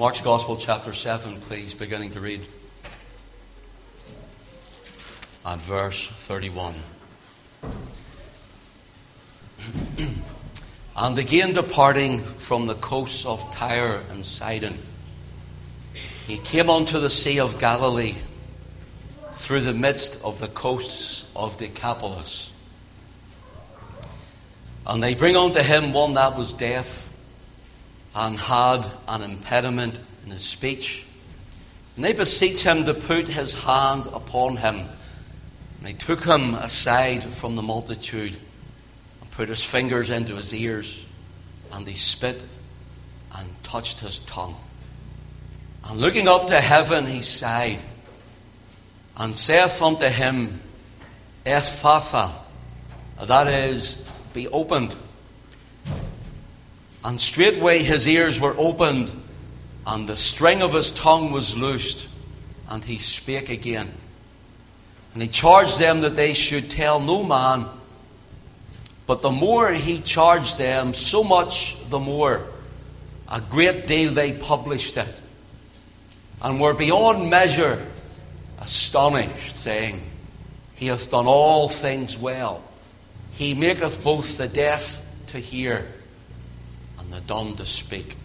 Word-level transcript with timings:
Mark's 0.00 0.22
Gospel, 0.22 0.56
chapter 0.56 0.94
7, 0.94 1.36
please, 1.40 1.74
beginning 1.74 2.12
to 2.12 2.20
read. 2.20 2.40
At 5.44 5.58
verse 5.58 6.08
31. 6.08 6.74
and 10.96 11.18
again 11.18 11.52
departing 11.52 12.20
from 12.20 12.66
the 12.66 12.76
coasts 12.76 13.26
of 13.26 13.54
Tyre 13.54 14.00
and 14.08 14.24
Sidon, 14.24 14.78
he 16.26 16.38
came 16.38 16.70
unto 16.70 16.98
the 16.98 17.10
Sea 17.10 17.38
of 17.38 17.58
Galilee 17.58 18.14
through 19.32 19.60
the 19.60 19.74
midst 19.74 20.18
of 20.24 20.40
the 20.40 20.48
coasts 20.48 21.30
of 21.36 21.58
Decapolis. 21.58 22.52
And 24.86 25.02
they 25.02 25.14
bring 25.14 25.36
unto 25.36 25.60
him 25.60 25.92
one 25.92 26.14
that 26.14 26.38
was 26.38 26.54
deaf 26.54 27.09
and 28.14 28.38
had 28.38 28.90
an 29.08 29.22
impediment 29.22 30.00
in 30.24 30.30
his 30.30 30.44
speech. 30.44 31.04
And 31.96 32.04
they 32.04 32.12
beseech 32.12 32.62
him 32.62 32.84
to 32.84 32.94
put 32.94 33.28
his 33.28 33.54
hand 33.54 34.06
upon 34.12 34.56
him. 34.56 34.76
And 34.76 34.88
they 35.82 35.92
took 35.92 36.24
him 36.24 36.54
aside 36.54 37.24
from 37.24 37.56
the 37.56 37.62
multitude 37.62 38.36
and 39.20 39.30
put 39.30 39.48
his 39.48 39.64
fingers 39.64 40.10
into 40.10 40.36
his 40.36 40.52
ears. 40.52 41.06
And 41.72 41.86
he 41.86 41.94
spit 41.94 42.44
and 43.36 43.48
touched 43.62 44.00
his 44.00 44.18
tongue. 44.20 44.56
And 45.84 46.00
looking 46.00 46.28
up 46.28 46.48
to 46.48 46.60
heaven, 46.60 47.06
he 47.06 47.22
sighed 47.22 47.82
and 49.16 49.36
saith 49.36 49.80
unto 49.82 50.06
him, 50.06 50.60
Ephphatha, 51.44 52.32
that 53.22 53.46
is, 53.46 53.96
be 54.32 54.48
opened. 54.48 54.94
And 57.04 57.18
straightway 57.18 57.78
his 57.78 58.06
ears 58.06 58.38
were 58.38 58.54
opened, 58.58 59.12
and 59.86 60.08
the 60.08 60.16
string 60.16 60.62
of 60.62 60.74
his 60.74 60.92
tongue 60.92 61.32
was 61.32 61.56
loosed, 61.56 62.08
and 62.68 62.84
he 62.84 62.98
spake 62.98 63.48
again. 63.48 63.90
And 65.14 65.22
he 65.22 65.28
charged 65.28 65.78
them 65.78 66.02
that 66.02 66.16
they 66.16 66.34
should 66.34 66.70
tell 66.70 67.00
no 67.00 67.22
man. 67.22 67.66
But 69.06 69.22
the 69.22 69.30
more 69.30 69.72
he 69.72 70.00
charged 70.00 70.58
them, 70.58 70.92
so 70.94 71.24
much 71.24 71.76
the 71.88 71.98
more. 71.98 72.46
A 73.28 73.40
great 73.40 73.86
deal 73.86 74.12
they 74.12 74.32
published 74.32 74.96
it, 74.96 75.20
and 76.42 76.60
were 76.60 76.74
beyond 76.74 77.30
measure 77.30 77.84
astonished, 78.60 79.56
saying, 79.56 80.02
He 80.74 80.88
hath 80.88 81.10
done 81.10 81.26
all 81.26 81.68
things 81.68 82.18
well. 82.18 82.62
He 83.32 83.54
maketh 83.54 84.04
both 84.04 84.36
the 84.36 84.48
deaf 84.48 85.00
to 85.28 85.38
hear 85.38 85.88
and 87.10 87.20
the 87.20 87.26
dumb 87.26 87.56
to 87.56 87.66
speak. 87.66 88.16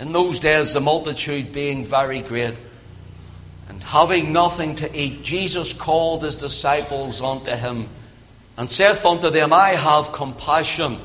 In 0.00 0.12
those 0.12 0.40
days, 0.40 0.72
the 0.72 0.80
multitude 0.80 1.52
being 1.52 1.84
very 1.84 2.20
great, 2.20 2.58
and 3.68 3.80
having 3.84 4.32
nothing 4.32 4.74
to 4.76 4.98
eat, 4.98 5.22
Jesus 5.22 5.72
called 5.72 6.24
his 6.24 6.36
disciples 6.36 7.22
unto 7.22 7.52
him, 7.52 7.88
and 8.56 8.70
saith 8.70 9.06
unto 9.06 9.30
them, 9.30 9.52
I 9.52 9.70
have 9.70 10.12
compassion 10.12 10.98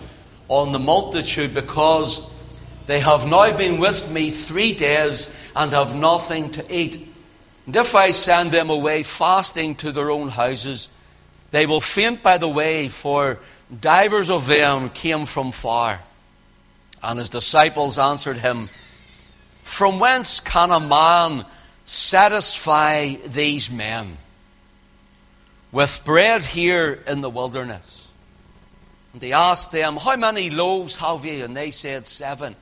on 0.47 0.71
the 0.71 0.79
multitude, 0.79 1.53
because 1.53 2.33
they 2.87 2.99
have 2.99 3.29
now 3.29 3.55
been 3.55 3.79
with 3.79 4.09
me 4.09 4.31
three 4.31 4.73
days 4.73 5.29
and 5.55 5.71
have 5.73 5.95
nothing 5.95 6.49
to 6.51 6.65
eat. 6.73 7.07
And 7.67 7.75
if 7.75 7.93
I 7.93 8.11
send 8.11 8.51
them 8.51 8.69
away 8.69 9.03
fasting 9.03 9.75
to 9.75 9.91
their 9.91 10.09
own 10.09 10.29
houses, 10.29 10.89
they 11.51 11.65
will 11.67 11.81
faint 11.81 12.23
by 12.23 12.37
the 12.37 12.47
way, 12.47 12.87
for 12.87 13.39
divers 13.81 14.31
of 14.31 14.47
them 14.47 14.89
came 14.89 15.25
from 15.25 15.51
far. 15.51 15.99
And 17.01 17.19
his 17.19 17.29
disciples 17.29 17.97
answered 17.97 18.37
him, 18.37 18.69
From 19.63 19.99
whence 19.99 20.39
can 20.39 20.71
a 20.71 20.79
man 20.79 21.45
satisfy 21.85 23.15
these 23.15 23.71
men 23.71 24.17
with 25.71 26.03
bread 26.03 26.43
here 26.43 27.03
in 27.07 27.21
the 27.21 27.29
wilderness? 27.29 28.11
And 29.13 29.21
he 29.21 29.33
asked 29.33 29.71
them, 29.71 29.97
How 29.97 30.15
many 30.15 30.49
loaves 30.49 30.95
have 30.97 31.25
ye? 31.25 31.41
And 31.41 31.55
they 31.55 31.71
said, 31.71 32.05
Seven. 32.05 32.55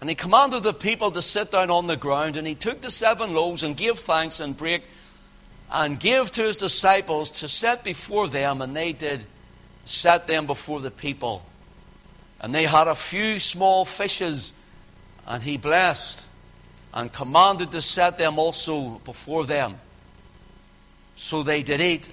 And 0.00 0.10
he 0.10 0.16
commanded 0.16 0.62
the 0.62 0.74
people 0.74 1.10
to 1.12 1.22
sit 1.22 1.50
down 1.50 1.70
on 1.70 1.86
the 1.86 1.96
ground, 1.96 2.36
and 2.36 2.46
he 2.46 2.54
took 2.54 2.80
the 2.80 2.90
seven 2.90 3.32
loaves 3.32 3.62
and 3.62 3.76
gave 3.76 3.98
thanks 3.98 4.40
and 4.40 4.56
break 4.56 4.82
and 5.72 5.98
gave 5.98 6.30
to 6.32 6.42
his 6.42 6.56
disciples 6.56 7.30
to 7.30 7.48
set 7.48 7.84
before 7.84 8.28
them, 8.28 8.60
and 8.60 8.76
they 8.76 8.92
did 8.92 9.24
set 9.84 10.26
them 10.26 10.46
before 10.46 10.80
the 10.80 10.90
people. 10.90 11.42
And 12.44 12.54
they 12.54 12.64
had 12.64 12.88
a 12.88 12.94
few 12.94 13.38
small 13.38 13.86
fishes, 13.86 14.52
and 15.26 15.42
he 15.42 15.56
blessed 15.56 16.28
and 16.92 17.10
commanded 17.10 17.72
to 17.72 17.80
set 17.80 18.18
them 18.18 18.38
also 18.38 18.98
before 18.98 19.46
them. 19.46 19.80
So 21.14 21.42
they 21.42 21.62
did 21.62 21.80
eat 21.80 22.10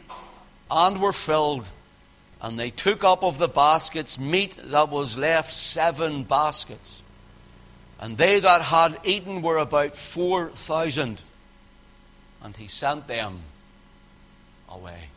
and 0.72 1.02
were 1.02 1.12
filled, 1.12 1.70
and 2.41 2.58
they 2.58 2.70
took 2.70 3.03
up 3.03 3.25
of 3.25 3.40
the 3.40 3.50
baskets 3.50 4.18
meat 4.18 4.56
that 4.68 4.88
was 4.88 5.18
left, 5.18 5.53
seven 5.53 6.24
baskets. 6.24 7.03
And 8.00 8.18
they 8.18 8.40
that 8.40 8.62
had 8.62 9.00
eaten 9.03 9.41
were 9.41 9.58
about 9.58 9.96
four 9.96 10.47
thousand. 10.47 11.22
And 12.41 12.56
he 12.56 12.68
sent 12.68 13.06
them 13.09 13.41
away. 14.70 15.09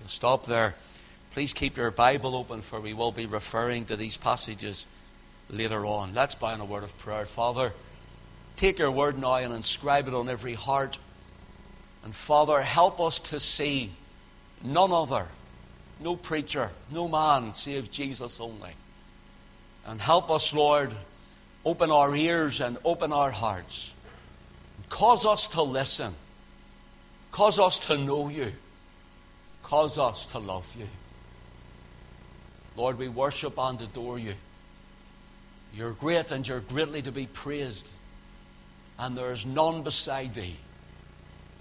We'll 0.00 0.08
stop 0.08 0.46
there. 0.46 0.74
Please 1.34 1.52
keep 1.52 1.76
your 1.76 1.90
Bible 1.90 2.34
open, 2.34 2.62
for 2.62 2.80
we 2.80 2.94
will 2.94 3.12
be 3.12 3.26
referring 3.26 3.84
to 3.86 3.96
these 3.96 4.16
passages 4.16 4.86
later 5.50 5.84
on. 5.84 6.14
Let's 6.14 6.34
bow 6.34 6.54
in 6.54 6.60
a 6.60 6.64
word 6.64 6.84
of 6.84 6.96
prayer. 6.96 7.26
Father, 7.26 7.72
take 8.56 8.78
your 8.78 8.90
word 8.90 9.18
now 9.18 9.34
and 9.34 9.52
inscribe 9.52 10.08
it 10.08 10.14
on 10.14 10.30
every 10.30 10.54
heart. 10.54 10.98
And 12.04 12.14
Father, 12.14 12.62
help 12.62 13.00
us 13.00 13.20
to 13.20 13.38
see 13.38 13.92
none 14.62 14.92
other, 14.92 15.26
no 16.00 16.16
preacher, 16.16 16.70
no 16.90 17.08
man, 17.08 17.52
save 17.52 17.90
Jesus 17.90 18.40
only. 18.40 18.72
And 19.86 20.00
help 20.00 20.30
us, 20.30 20.54
Lord 20.54 20.94
Open 21.64 21.90
our 21.90 22.14
ears 22.14 22.60
and 22.60 22.76
open 22.84 23.12
our 23.12 23.30
hearts. 23.30 23.94
Cause 24.90 25.24
us 25.24 25.48
to 25.48 25.62
listen. 25.62 26.14
Cause 27.30 27.58
us 27.58 27.78
to 27.80 27.96
know 27.96 28.28
you. 28.28 28.52
Cause 29.62 29.98
us 29.98 30.26
to 30.28 30.38
love 30.38 30.74
you. 30.78 30.86
Lord, 32.76 32.98
we 32.98 33.08
worship 33.08 33.58
and 33.58 33.80
adore 33.80 34.18
you. 34.18 34.34
You're 35.74 35.92
great 35.92 36.30
and 36.30 36.46
you're 36.46 36.60
greatly 36.60 37.02
to 37.02 37.12
be 37.12 37.26
praised. 37.26 37.90
And 38.98 39.16
there 39.16 39.32
is 39.32 39.44
none 39.44 39.82
beside 39.82 40.34
thee. 40.34 40.56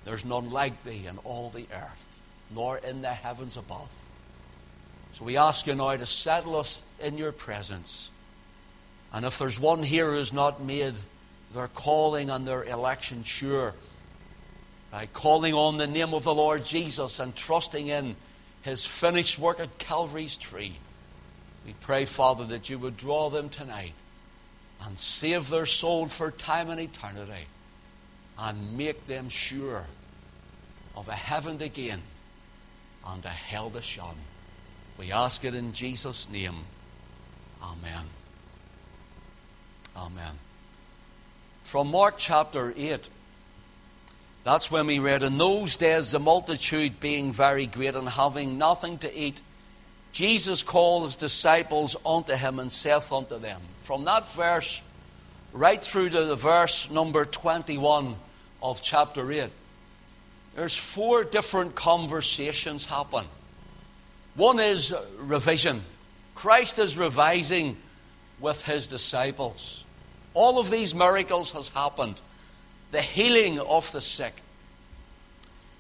There's 0.06 0.26
none 0.26 0.52
like 0.52 0.84
thee 0.84 1.06
in 1.08 1.18
all 1.20 1.50
the 1.50 1.68
earth, 1.74 2.22
nor 2.54 2.78
in 2.78 3.02
the 3.02 3.10
heavens 3.10 3.58
above. 3.58 3.92
So 5.14 5.26
we 5.26 5.38
ask 5.38 5.68
you 5.68 5.76
now 5.76 5.96
to 5.96 6.06
settle 6.06 6.56
us 6.56 6.84
in 7.00 7.18
your 7.18 7.32
presence. 7.32 8.10
And 9.14 9.26
if 9.26 9.38
there's 9.38 9.60
one 9.60 9.84
here 9.84 10.12
who's 10.12 10.34
not 10.34 10.62
made 10.62 10.96
their 11.54 11.68
calling 11.68 12.30
and 12.30 12.48
their 12.48 12.64
election 12.64 13.24
sure, 13.24 13.76
by 14.92 15.08
calling 15.08 15.54
on 15.54 15.78
the 15.78 15.88
name 15.88 16.14
of 16.14 16.24
the 16.24 16.34
Lord 16.34 16.66
Jesus 16.66 17.20
and 17.20 17.36
trusting 17.36 17.88
in 17.88 18.16
his 18.64 18.86
finished 18.86 19.40
work 19.40 19.60
at 19.60 19.78
Calvary's 19.78 20.38
tree, 20.38 20.76
we 21.66 21.74
pray, 21.82 22.06
Father, 22.06 22.46
that 22.46 22.70
you 22.70 22.78
would 22.80 22.98
draw 22.98 23.30
them 23.30 23.50
tonight 23.50 23.94
and 24.86 24.98
save 24.98 25.50
their 25.50 25.66
soul 25.66 26.08
for 26.08 26.32
time 26.32 26.70
and 26.70 26.80
eternity 26.80 27.46
and 28.38 28.78
make 28.78 29.08
them 29.08 29.30
sure 29.30 29.86
of 30.96 31.08
a 31.08 31.14
heaven 31.14 31.58
to 31.60 31.70
gain 31.70 32.02
and 33.08 33.26
a 33.26 33.30
hell 33.30 33.70
to 33.70 33.82
shun. 33.82 34.16
We 34.98 35.12
ask 35.12 35.44
it 35.44 35.56
in 35.56 35.74
Jesus' 35.74 36.30
name. 36.30 36.56
Amen. 37.62 38.06
Amen. 39.96 40.34
From 41.64 41.90
Mark 41.92 42.16
chapter 42.18 42.74
8, 42.76 43.10
that's 44.44 44.70
when 44.70 44.88
we 44.88 45.00
read, 45.00 45.24
In 45.24 45.38
those 45.38 45.78
days, 45.78 46.12
the 46.12 46.20
multitude 46.20 47.00
being 47.00 47.32
very 47.32 47.66
great 47.66 47.96
and 47.96 48.10
having 48.10 48.58
nothing 48.58 48.98
to 49.00 49.18
eat, 49.18 49.42
Jesus 50.14 50.62
called 50.62 51.06
his 51.06 51.16
disciples 51.16 51.96
unto 52.06 52.34
him 52.34 52.60
and 52.60 52.72
saith 52.72 53.12
unto 53.12 53.40
them. 53.40 53.60
From 53.82 54.06
that 54.06 54.32
verse 54.34 54.82
right 55.52 55.82
through 55.84 56.10
to 56.10 56.26
the 56.26 56.36
verse 56.36 56.90
number 56.90 57.26
21 57.26 58.16
of 58.62 58.82
chapter 58.82 59.30
8, 59.30 59.50
there's 60.56 60.78
four 60.78 61.24
different 61.24 61.74
conversations 61.74 62.86
happen. 62.86 63.26
One 64.36 64.60
is 64.60 64.94
revision. 65.18 65.82
Christ 66.36 66.78
is 66.78 66.96
revising 66.98 67.76
with 68.40 68.64
his 68.66 68.88
disciples. 68.88 69.84
All 70.36 70.60
of 70.60 70.70
these 70.70 70.94
miracles 70.94 71.52
has 71.54 71.70
happened. 71.70 72.22
The 72.92 73.02
healing 73.02 73.60
of 73.60 73.92
the 73.92 74.02
sick, 74.02 74.42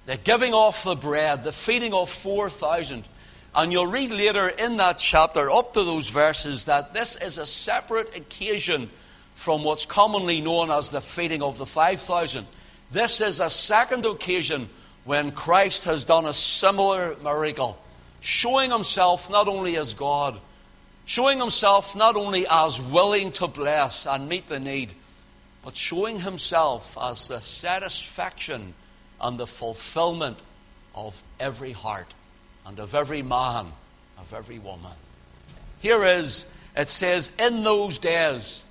the 0.07 0.17
giving 0.17 0.53
off 0.53 0.83
the 0.83 0.95
bread, 0.95 1.43
the 1.43 1.51
feeding 1.51 1.93
of 1.93 2.09
4,000. 2.09 3.07
And 3.55 3.71
you'll 3.71 3.87
read 3.87 4.11
later 4.11 4.47
in 4.47 4.77
that 4.77 4.97
chapter, 4.97 5.51
up 5.51 5.73
to 5.73 5.83
those 5.83 6.09
verses, 6.09 6.65
that 6.65 6.93
this 6.93 7.15
is 7.15 7.37
a 7.37 7.45
separate 7.45 8.15
occasion 8.17 8.89
from 9.35 9.63
what's 9.63 9.85
commonly 9.85 10.41
known 10.41 10.71
as 10.71 10.89
the 10.89 11.01
feeding 11.01 11.43
of 11.43 11.57
the 11.59 11.65
5,000. 11.65 12.47
This 12.91 13.21
is 13.21 13.39
a 13.39 13.49
second 13.49 14.05
occasion 14.05 14.69
when 15.03 15.31
Christ 15.31 15.85
has 15.85 16.03
done 16.03 16.25
a 16.25 16.33
similar 16.33 17.15
miracle, 17.21 17.77
showing 18.21 18.71
himself 18.71 19.29
not 19.29 19.47
only 19.47 19.77
as 19.77 19.93
God, 19.93 20.39
showing 21.05 21.39
himself 21.39 21.95
not 21.95 22.15
only 22.15 22.47
as 22.49 22.81
willing 22.81 23.31
to 23.33 23.47
bless 23.47 24.07
and 24.07 24.29
meet 24.29 24.47
the 24.47 24.59
need, 24.59 24.93
but 25.63 25.75
showing 25.75 26.19
himself 26.21 26.97
as 26.99 27.27
the 27.27 27.39
satisfaction 27.41 28.73
and 29.21 29.37
the 29.37 29.47
fulfillment 29.47 30.41
of 30.95 31.21
every 31.39 31.71
heart 31.71 32.13
and 32.65 32.79
of 32.79 32.95
every 32.95 33.21
man, 33.21 33.67
of 34.19 34.33
every 34.33 34.59
woman. 34.59 34.91
Here 35.79 36.03
is, 36.03 36.45
it 36.75 36.87
says, 36.87 37.31
in 37.37 37.63
those 37.63 37.97
days, 37.97 38.63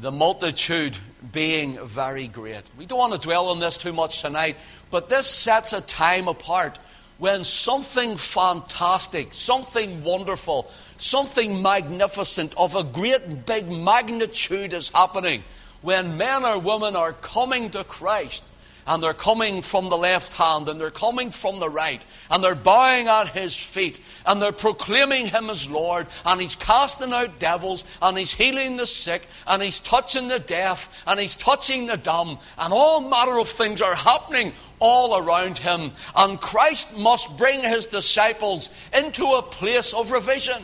the 0.00 0.12
multitude 0.12 0.96
being 1.32 1.78
very 1.86 2.28
great. 2.28 2.62
We 2.78 2.86
don't 2.86 2.98
want 2.98 3.12
to 3.12 3.18
dwell 3.18 3.48
on 3.48 3.60
this 3.60 3.76
too 3.76 3.92
much 3.92 4.22
tonight, 4.22 4.56
but 4.90 5.08
this 5.08 5.26
sets 5.26 5.72
a 5.72 5.80
time 5.80 6.28
apart 6.28 6.78
when 7.18 7.44
something 7.44 8.16
fantastic, 8.16 9.34
something 9.34 10.02
wonderful, 10.02 10.70
something 10.96 11.62
magnificent 11.62 12.52
of 12.56 12.74
a 12.74 12.82
great 12.82 13.46
big 13.46 13.70
magnitude 13.70 14.72
is 14.72 14.88
happening. 14.88 15.44
When 15.82 16.16
men 16.16 16.44
or 16.44 16.58
women 16.58 16.96
are 16.96 17.12
coming 17.12 17.70
to 17.70 17.84
Christ 17.84 18.44
and 18.86 19.02
they're 19.02 19.14
coming 19.14 19.62
from 19.62 19.90
the 19.90 19.96
left 19.96 20.32
hand 20.32 20.68
and 20.68 20.80
they're 20.80 20.90
coming 20.90 21.30
from 21.30 21.60
the 21.60 21.68
right. 21.68 22.04
And 22.30 22.42
they're 22.42 22.56
bowing 22.56 23.06
at 23.06 23.28
his 23.28 23.56
feet. 23.56 24.00
And 24.26 24.42
they're 24.42 24.50
proclaiming 24.50 25.26
him 25.26 25.50
as 25.50 25.70
Lord. 25.70 26.08
And 26.24 26.40
he's 26.40 26.56
casting 26.56 27.12
out 27.12 27.38
devils. 27.38 27.84
And 28.00 28.18
he's 28.18 28.34
healing 28.34 28.76
the 28.76 28.86
sick. 28.86 29.28
And 29.46 29.62
he's 29.62 29.78
touching 29.78 30.28
the 30.28 30.40
deaf. 30.40 31.04
And 31.06 31.20
he's 31.20 31.36
touching 31.36 31.86
the 31.86 31.96
dumb. 31.96 32.38
And 32.58 32.72
all 32.72 33.08
manner 33.08 33.38
of 33.38 33.48
things 33.48 33.80
are 33.80 33.94
happening 33.94 34.52
all 34.80 35.16
around 35.16 35.58
him. 35.58 35.92
And 36.16 36.40
Christ 36.40 36.98
must 36.98 37.38
bring 37.38 37.60
his 37.60 37.86
disciples 37.86 38.68
into 38.96 39.24
a 39.24 39.42
place 39.42 39.94
of 39.94 40.10
revision. 40.10 40.60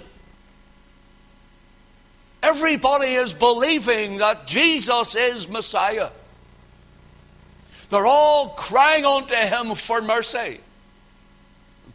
Everybody 2.43 3.15
is 3.15 3.33
believing 3.33 4.19
that 4.19 4.47
Jesus 4.47 5.15
is 5.15 5.49
Messiah. 5.49 6.11
They're 7.91 8.07
all 8.07 8.51
crying 8.51 9.05
unto 9.05 9.35
him 9.35 9.75
for 9.75 10.03
mercy. 10.03 10.61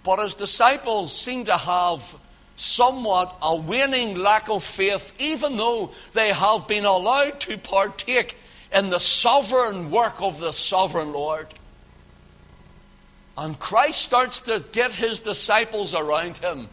But 0.03 0.19
his 0.19 0.35
disciples 0.35 1.17
seem 1.17 1.45
to 1.45 1.57
have 1.57 2.15
somewhat 2.55 3.35
a 3.41 3.55
waning 3.55 4.17
lack 4.17 4.49
of 4.49 4.63
faith, 4.63 5.13
even 5.19 5.57
though 5.57 5.91
they 6.13 6.33
have 6.33 6.67
been 6.67 6.85
allowed 6.85 7.39
to 7.41 7.57
partake 7.57 8.37
in 8.73 8.89
the 8.89 8.99
sovereign 8.99 9.91
work 9.91 10.21
of 10.21 10.39
the 10.39 10.51
sovereign 10.51 11.13
Lord. 11.13 11.47
And 13.37 13.57
Christ 13.57 14.01
starts 14.01 14.41
to 14.41 14.63
get 14.71 14.91
his 14.93 15.19
disciples 15.19 15.93
around 15.93 16.37
him. 16.37 16.69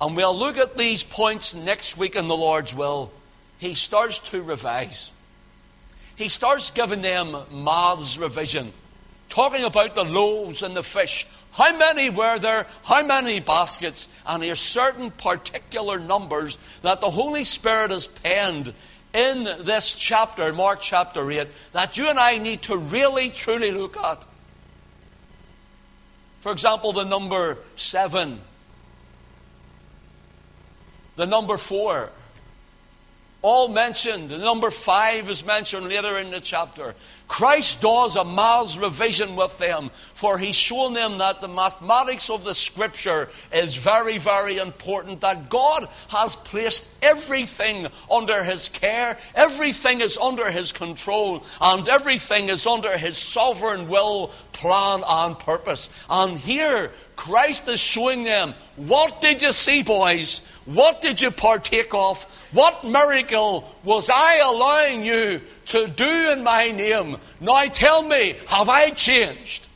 And 0.00 0.16
we'll 0.16 0.36
look 0.36 0.58
at 0.58 0.76
these 0.76 1.02
points 1.02 1.54
next 1.54 1.96
week 1.96 2.16
in 2.16 2.28
the 2.28 2.36
Lord's 2.36 2.74
will. 2.74 3.12
He 3.58 3.74
starts 3.74 4.18
to 4.30 4.42
revise 4.42 5.12
he 6.22 6.28
starts 6.28 6.70
giving 6.70 7.02
them 7.02 7.36
Maths 7.52 8.16
revision, 8.16 8.72
talking 9.28 9.64
about 9.64 9.94
the 9.94 10.04
loaves 10.04 10.62
and 10.62 10.76
the 10.76 10.82
fish. 10.82 11.26
How 11.52 11.76
many 11.76 12.10
were 12.10 12.38
there? 12.38 12.66
How 12.84 13.04
many 13.04 13.40
baskets? 13.40 14.08
And 14.24 14.42
there's 14.42 14.60
certain 14.60 15.10
particular 15.10 15.98
numbers 15.98 16.58
that 16.82 17.00
the 17.00 17.10
Holy 17.10 17.44
Spirit 17.44 17.90
has 17.90 18.06
penned 18.06 18.72
in 19.12 19.44
this 19.44 19.94
chapter, 19.94 20.52
Mark 20.52 20.80
chapter 20.80 21.30
8, 21.30 21.46
that 21.72 21.98
you 21.98 22.08
and 22.08 22.18
I 22.18 22.38
need 22.38 22.62
to 22.62 22.76
really, 22.76 23.28
truly 23.28 23.72
look 23.72 23.96
at. 23.98 24.24
For 26.38 26.52
example, 26.52 26.92
the 26.92 27.04
number 27.04 27.58
7, 27.76 28.40
the 31.16 31.26
number 31.26 31.56
4, 31.56 32.10
all 33.42 33.68
mentioned. 33.68 34.30
The 34.30 34.38
Number 34.38 34.70
five 34.70 35.28
is 35.28 35.44
mentioned 35.44 35.88
later 35.88 36.18
in 36.18 36.30
the 36.30 36.40
chapter. 36.40 36.94
Christ 37.28 37.80
does 37.80 38.16
a 38.16 38.24
Maths 38.24 38.76
revision 38.76 39.36
with 39.36 39.56
them, 39.58 39.90
for 40.14 40.36
he's 40.36 40.54
shown 40.54 40.92
them 40.92 41.18
that 41.18 41.40
the 41.40 41.48
mathematics 41.48 42.28
of 42.28 42.44
the 42.44 42.54
scripture 42.54 43.30
is 43.52 43.74
very, 43.74 44.18
very 44.18 44.58
important. 44.58 45.22
That 45.22 45.48
God 45.48 45.88
has 46.08 46.36
placed 46.36 46.88
everything 47.02 47.86
under 48.10 48.44
his 48.44 48.68
care, 48.68 49.18
everything 49.34 50.02
is 50.02 50.18
under 50.18 50.50
his 50.50 50.72
control, 50.72 51.42
and 51.60 51.88
everything 51.88 52.50
is 52.50 52.66
under 52.66 52.98
his 52.98 53.16
sovereign 53.16 53.88
will, 53.88 54.30
plan, 54.62 55.02
and 55.06 55.36
purpose. 55.38 55.90
And 56.08 56.38
here, 56.38 56.92
Christ 57.16 57.68
is 57.68 57.80
showing 57.80 58.22
them 58.22 58.54
what 58.76 59.20
did 59.20 59.42
you 59.42 59.50
see, 59.52 59.82
boys? 59.82 60.40
What 60.64 61.02
did 61.02 61.20
you 61.20 61.32
partake 61.32 61.92
of? 61.92 62.22
What 62.52 62.84
miracle 62.84 63.68
was 63.82 64.08
I 64.08 64.38
allowing 64.38 65.04
you 65.04 65.40
to 65.66 65.88
do 65.88 66.30
in 66.30 66.44
my 66.44 66.70
name? 66.70 67.16
Now 67.40 67.64
tell 67.66 68.02
me, 68.02 68.36
have 68.46 68.68
I 68.68 68.90
changed? 68.90 69.66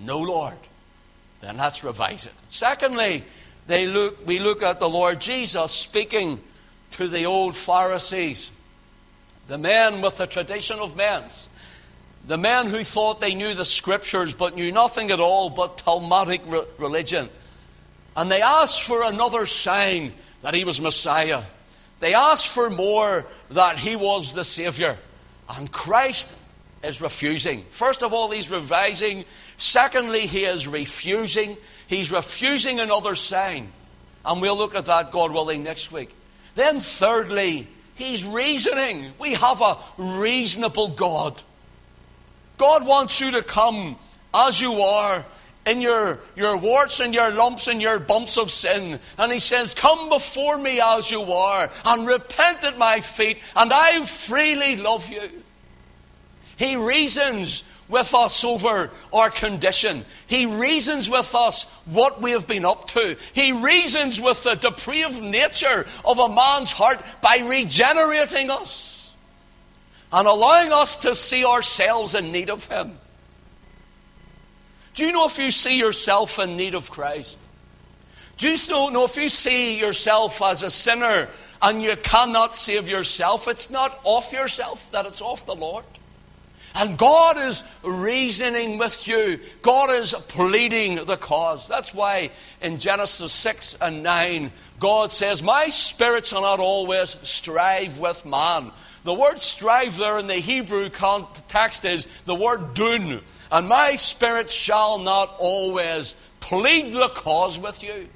No, 0.00 0.18
Lord. 0.18 0.54
Then 1.42 1.58
let's 1.58 1.84
revise 1.84 2.24
it. 2.24 2.32
Secondly, 2.48 3.24
they 3.66 3.86
look, 3.86 4.26
we 4.26 4.38
look 4.38 4.62
at 4.62 4.80
the 4.80 4.88
Lord 4.88 5.20
Jesus 5.20 5.72
speaking 5.72 6.40
to 6.92 7.08
the 7.08 7.26
old 7.26 7.54
Pharisees, 7.54 8.50
the 9.48 9.58
men 9.58 10.00
with 10.00 10.16
the 10.16 10.26
tradition 10.26 10.78
of 10.78 10.96
men's, 10.96 11.48
the 12.26 12.38
men 12.38 12.68
who 12.68 12.84
thought 12.84 13.20
they 13.20 13.34
knew 13.34 13.54
the 13.54 13.64
scriptures 13.64 14.34
but 14.34 14.54
knew 14.54 14.70
nothing 14.70 15.10
at 15.10 15.20
all 15.20 15.50
but 15.50 15.78
Talmudic 15.78 16.42
religion. 16.78 17.28
And 18.16 18.30
they 18.30 18.42
asked 18.42 18.82
for 18.82 19.02
another 19.02 19.46
sign 19.46 20.12
that 20.42 20.54
he 20.54 20.64
was 20.64 20.80
Messiah. 20.80 21.42
They 22.00 22.14
asked 22.14 22.48
for 22.48 22.68
more 22.68 23.26
that 23.50 23.78
he 23.78 23.96
was 23.96 24.32
the 24.32 24.44
Savior. 24.44 24.98
And 25.48 25.70
Christ 25.70 26.34
is 26.82 27.00
refusing. 27.00 27.64
First 27.70 28.02
of 28.02 28.12
all, 28.12 28.30
he's 28.30 28.50
revising. 28.50 29.24
Secondly, 29.56 30.26
he 30.26 30.44
is 30.44 30.66
refusing. 30.66 31.56
He's 31.86 32.10
refusing 32.10 32.80
another 32.80 33.14
sign. 33.14 33.72
And 34.24 34.40
we'll 34.40 34.56
look 34.56 34.74
at 34.74 34.86
that, 34.86 35.10
God 35.10 35.32
willing, 35.32 35.62
next 35.62 35.92
week. 35.92 36.14
Then, 36.54 36.80
thirdly, 36.80 37.68
he's 37.94 38.24
reasoning. 38.24 39.12
We 39.18 39.34
have 39.34 39.60
a 39.60 39.76
reasonable 39.96 40.88
God. 40.88 41.40
God 42.62 42.86
wants 42.86 43.20
you 43.20 43.32
to 43.32 43.42
come 43.42 43.96
as 44.32 44.60
you 44.60 44.74
are 44.74 45.26
in 45.66 45.80
your, 45.80 46.20
your 46.36 46.56
warts 46.56 47.00
and 47.00 47.12
your 47.12 47.32
lumps 47.32 47.66
and 47.66 47.82
your 47.82 47.98
bumps 47.98 48.38
of 48.38 48.52
sin. 48.52 49.00
And 49.18 49.32
he 49.32 49.40
says, 49.40 49.74
Come 49.74 50.08
before 50.08 50.56
me 50.58 50.80
as 50.80 51.10
you 51.10 51.24
are 51.24 51.68
and 51.84 52.06
repent 52.06 52.62
at 52.62 52.78
my 52.78 53.00
feet, 53.00 53.40
and 53.56 53.72
I 53.72 54.04
freely 54.04 54.76
love 54.76 55.10
you. 55.10 55.28
He 56.56 56.76
reasons 56.76 57.64
with 57.88 58.14
us 58.14 58.44
over 58.44 58.92
our 59.12 59.30
condition. 59.30 60.04
He 60.28 60.46
reasons 60.46 61.10
with 61.10 61.34
us 61.34 61.64
what 61.86 62.22
we 62.22 62.30
have 62.30 62.46
been 62.46 62.64
up 62.64 62.86
to. 62.90 63.16
He 63.32 63.50
reasons 63.50 64.20
with 64.20 64.44
the 64.44 64.54
depraved 64.54 65.20
nature 65.20 65.84
of 66.04 66.20
a 66.20 66.28
man's 66.28 66.70
heart 66.70 67.02
by 67.20 67.38
regenerating 67.44 68.52
us 68.52 68.91
and 70.12 70.28
allowing 70.28 70.72
us 70.72 70.96
to 70.96 71.14
see 71.14 71.44
ourselves 71.44 72.14
in 72.14 72.32
need 72.32 72.50
of 72.50 72.66
Him. 72.66 72.98
Do 74.94 75.06
you 75.06 75.12
know 75.12 75.26
if 75.26 75.38
you 75.38 75.50
see 75.50 75.78
yourself 75.78 76.38
in 76.38 76.56
need 76.56 76.74
of 76.74 76.90
Christ? 76.90 77.40
Do 78.38 78.48
you 78.48 78.56
know 78.90 79.04
if 79.04 79.16
you 79.16 79.28
see 79.28 79.78
yourself 79.78 80.42
as 80.42 80.62
a 80.62 80.70
sinner 80.70 81.28
and 81.62 81.82
you 81.82 81.96
cannot 81.96 82.54
save 82.54 82.88
yourself, 82.88 83.48
it's 83.48 83.70
not 83.70 83.98
off 84.04 84.32
yourself, 84.32 84.90
that 84.92 85.06
it's 85.06 85.22
off 85.22 85.46
the 85.46 85.54
Lord? 85.54 85.84
And 86.74 86.98
God 86.98 87.36
is 87.36 87.62
reasoning 87.82 88.78
with 88.78 89.06
you. 89.06 89.38
God 89.60 89.90
is 89.90 90.14
pleading 90.28 91.04
the 91.04 91.16
cause. 91.16 91.68
That's 91.68 91.92
why 91.92 92.30
in 92.62 92.78
Genesis 92.78 93.32
6 93.32 93.76
and 93.80 94.02
9, 94.02 94.50
God 94.80 95.12
says, 95.12 95.42
My 95.42 95.68
spirits 95.68 96.30
shall 96.30 96.42
not 96.42 96.60
always 96.60 97.16
strive 97.22 97.98
with 97.98 98.24
man. 98.24 98.70
The 99.04 99.14
word 99.14 99.42
strive 99.42 99.96
there 99.96 100.18
in 100.18 100.28
the 100.28 100.36
Hebrew 100.36 100.88
context 100.88 101.84
is 101.84 102.06
the 102.24 102.34
word 102.34 102.74
dun. 102.74 103.20
And 103.50 103.68
my 103.68 103.96
spirit 103.96 104.50
shall 104.50 104.98
not 104.98 105.34
always 105.38 106.14
plead 106.40 106.92
the 106.92 107.08
cause 107.08 107.58
with 107.58 107.82
you. 107.82 108.08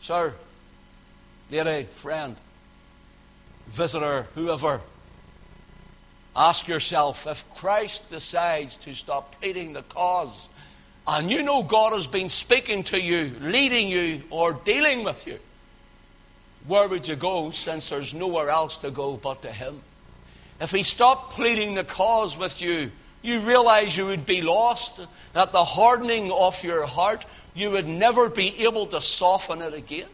Sir, 0.00 0.32
lady, 1.50 1.86
friend, 1.86 2.36
visitor, 3.66 4.26
whoever, 4.34 4.80
ask 6.36 6.68
yourself 6.68 7.26
if 7.26 7.48
Christ 7.54 8.08
decides 8.08 8.76
to 8.78 8.94
stop 8.94 9.40
pleading 9.40 9.72
the 9.72 9.82
cause, 9.82 10.48
and 11.06 11.30
you 11.30 11.42
know 11.42 11.62
God 11.62 11.92
has 11.94 12.06
been 12.06 12.28
speaking 12.28 12.84
to 12.84 13.00
you, 13.00 13.32
leading 13.40 13.88
you, 13.88 14.22
or 14.30 14.52
dealing 14.52 15.04
with 15.04 15.26
you, 15.26 15.38
where 16.68 16.86
would 16.86 17.08
you 17.08 17.16
go 17.16 17.50
since 17.50 17.88
there's 17.88 18.14
nowhere 18.14 18.50
else 18.50 18.78
to 18.78 18.90
go 18.90 19.16
but 19.16 19.42
to 19.42 19.50
Him? 19.50 19.80
If 20.60 20.70
He 20.70 20.82
stopped 20.82 21.32
pleading 21.32 21.74
the 21.74 21.84
cause 21.84 22.36
with 22.36 22.60
you, 22.62 22.92
you 23.22 23.40
realize 23.40 23.96
you 23.96 24.06
would 24.06 24.26
be 24.26 24.42
lost, 24.42 25.00
that 25.32 25.50
the 25.50 25.64
hardening 25.64 26.30
of 26.30 26.62
your 26.62 26.86
heart, 26.86 27.24
you 27.54 27.70
would 27.70 27.88
never 27.88 28.28
be 28.28 28.64
able 28.64 28.86
to 28.86 29.00
soften 29.00 29.62
it 29.62 29.74
again. 29.74 30.06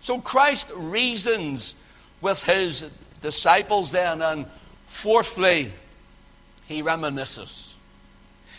So 0.00 0.18
Christ 0.18 0.70
reasons 0.74 1.74
with 2.20 2.44
His 2.44 2.88
disciples 3.20 3.90
then, 3.90 4.22
and 4.22 4.46
fourthly, 4.86 5.72
He 6.66 6.82
reminisces. 6.82 7.72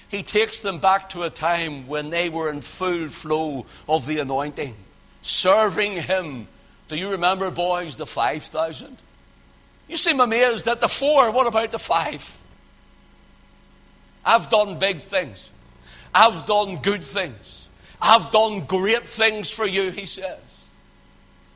He 0.09 0.21
takes 0.21 0.59
them 0.59 0.79
back 0.79 1.09
to 1.11 1.23
a 1.23 1.29
time 1.29 1.87
when 1.87 2.09
they 2.09 2.29
were 2.29 2.49
in 2.49 2.61
full 2.61 3.07
flow 3.07 3.65
of 3.87 4.05
the 4.05 4.19
anointing, 4.19 4.75
serving 5.21 5.93
Him. 5.93 6.47
Do 6.89 6.95
you 6.95 7.11
remember, 7.11 7.51
boys, 7.51 7.95
the 7.95 8.05
5,000? 8.05 8.97
You 9.87 9.95
seem 9.95 10.19
amazed 10.19 10.67
at 10.67 10.81
the 10.81 10.87
four. 10.87 11.31
What 11.31 11.47
about 11.47 11.71
the 11.71 11.79
five? 11.79 12.37
I've 14.25 14.49
done 14.49 14.77
big 14.77 14.99
things. 15.01 15.49
I've 16.13 16.45
done 16.45 16.77
good 16.77 17.01
things. 17.01 17.67
I've 18.01 18.31
done 18.31 18.65
great 18.65 19.03
things 19.03 19.49
for 19.49 19.67
you, 19.67 19.91
he 19.91 20.05
says. 20.05 20.39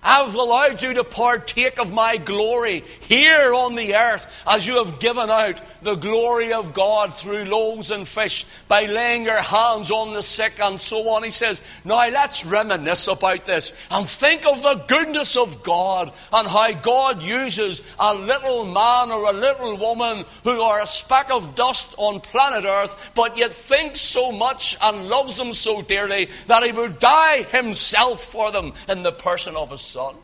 I've 0.04 0.36
allowed 0.36 0.82
you 0.82 0.94
to 0.96 1.04
partake 1.04 1.80
of 1.80 1.94
my 1.94 2.18
glory 2.18 2.84
here 3.02 3.54
on 3.54 3.76
the 3.76 3.96
earth 3.96 4.28
as 4.46 4.68
you 4.68 4.84
have 4.84 5.00
given 5.00 5.30
out 5.30 5.62
the 5.82 5.96
glory 5.96 6.54
of 6.54 6.74
God 6.74 7.14
through 7.14 7.46
loaves 7.46 7.92
and 7.92 8.08
fish 8.08 8.46
by 8.68 8.86
laying 8.86 9.24
your 9.24 9.42
hands 9.42 9.92
on 9.92 10.14
the 10.14 10.24
sick 10.24 10.60
and 10.62 10.80
so 10.80 11.10
on. 11.10 11.24
He 11.24 11.32
says, 11.32 11.62
Now 11.86 12.10
let's 12.10 12.46
reminisce 12.46 13.08
about 13.08 13.46
this 13.46 13.74
and 13.92 14.08
think 14.08 14.46
of 14.46 14.62
the 14.62 14.84
goodness 14.88 15.38
of 15.38 15.64
God 15.64 16.12
and 16.32 16.48
how 16.48 16.74
God 16.74 17.22
uses 17.22 17.82
a 18.00 18.14
little 18.14 18.66
man 18.66 19.12
or 19.12 19.30
a 19.30 19.34
little 19.34 19.78
woman 19.78 20.26
who 20.44 20.62
are 20.62 20.82
a 20.82 20.88
speck 20.88 21.32
of 21.32 21.56
dust 21.56 21.96
on 21.98 22.20
planet 22.20 22.66
earth, 22.66 23.12
but 23.16 23.38
yet 23.38 23.52
thinks 23.54 24.02
so 24.02 24.32
much 24.32 24.78
and 24.82 25.08
loves 25.08 25.38
them 25.38 25.54
so 25.54 25.82
dearly 25.82 26.30
that 26.48 26.64
he 26.64 26.72
would 26.72 27.00
die 27.00 27.44
himself 27.44 28.24
for 28.24 28.52
them 28.52 28.74
in 28.90 29.04
the 29.04 29.12
person 29.12 29.56
of 29.56 29.72
his 29.72 29.82
son. 29.94 30.16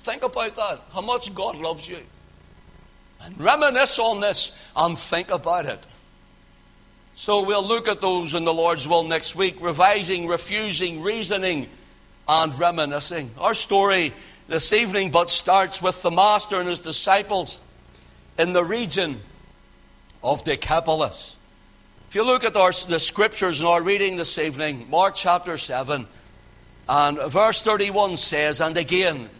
Think 0.00 0.24
about 0.24 0.56
that. 0.56 0.80
How 0.92 1.02
much 1.02 1.32
God 1.36 1.56
loves 1.56 1.88
you. 1.88 2.00
And 3.22 3.40
reminisce 3.40 4.00
on 4.00 4.20
this 4.20 4.58
and 4.74 4.98
think 4.98 5.30
about 5.30 5.66
it. 5.66 5.86
So 7.14 7.44
we'll 7.44 7.64
look 7.64 7.86
at 7.86 8.00
those 8.00 8.34
in 8.34 8.44
the 8.44 8.52
Lord's 8.52 8.88
will 8.88 9.04
next 9.04 9.36
week 9.36 9.56
revising, 9.60 10.26
refusing, 10.26 11.00
reasoning, 11.00 11.68
and 12.26 12.58
reminiscing. 12.58 13.30
Our 13.38 13.54
story 13.54 14.12
this 14.48 14.72
evening 14.72 15.12
but 15.12 15.30
starts 15.30 15.80
with 15.80 16.02
the 16.02 16.10
Master 16.10 16.58
and 16.58 16.68
his 16.68 16.80
disciples 16.80 17.62
in 18.36 18.52
the 18.52 18.64
region 18.64 19.20
of 20.24 20.42
Decapolis. 20.42 21.36
If 22.08 22.16
you 22.16 22.26
look 22.26 22.42
at 22.42 22.56
our, 22.56 22.72
the 22.72 22.98
scriptures 22.98 23.60
in 23.60 23.66
our 23.66 23.80
reading 23.80 24.16
this 24.16 24.38
evening, 24.38 24.88
Mark 24.90 25.14
chapter 25.14 25.56
7, 25.56 26.08
and 26.94 27.18
verse 27.32 27.62
31 27.62 28.18
says, 28.18 28.60
And 28.60 28.76
again, 28.76 29.30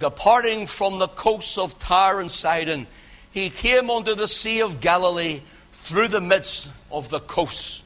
departing 0.00 0.66
from 0.66 0.98
the 0.98 1.06
coasts 1.06 1.56
of 1.56 1.78
Tyre 1.78 2.18
and 2.18 2.28
Sidon, 2.28 2.88
he 3.30 3.48
came 3.48 3.88
unto 3.90 4.16
the 4.16 4.26
Sea 4.26 4.62
of 4.62 4.80
Galilee 4.80 5.40
through 5.72 6.08
the 6.08 6.20
midst 6.20 6.68
of 6.90 7.08
the 7.08 7.20
coasts 7.20 7.84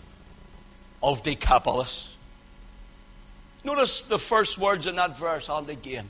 of 1.02 1.23
Decapolis. 1.23 2.16
Notice 3.62 4.04
the 4.04 4.18
first 4.18 4.56
words 4.56 4.87
in 4.87 4.96
that 4.96 5.18
verse, 5.18 5.50
and 5.50 5.68
again. 5.68 6.08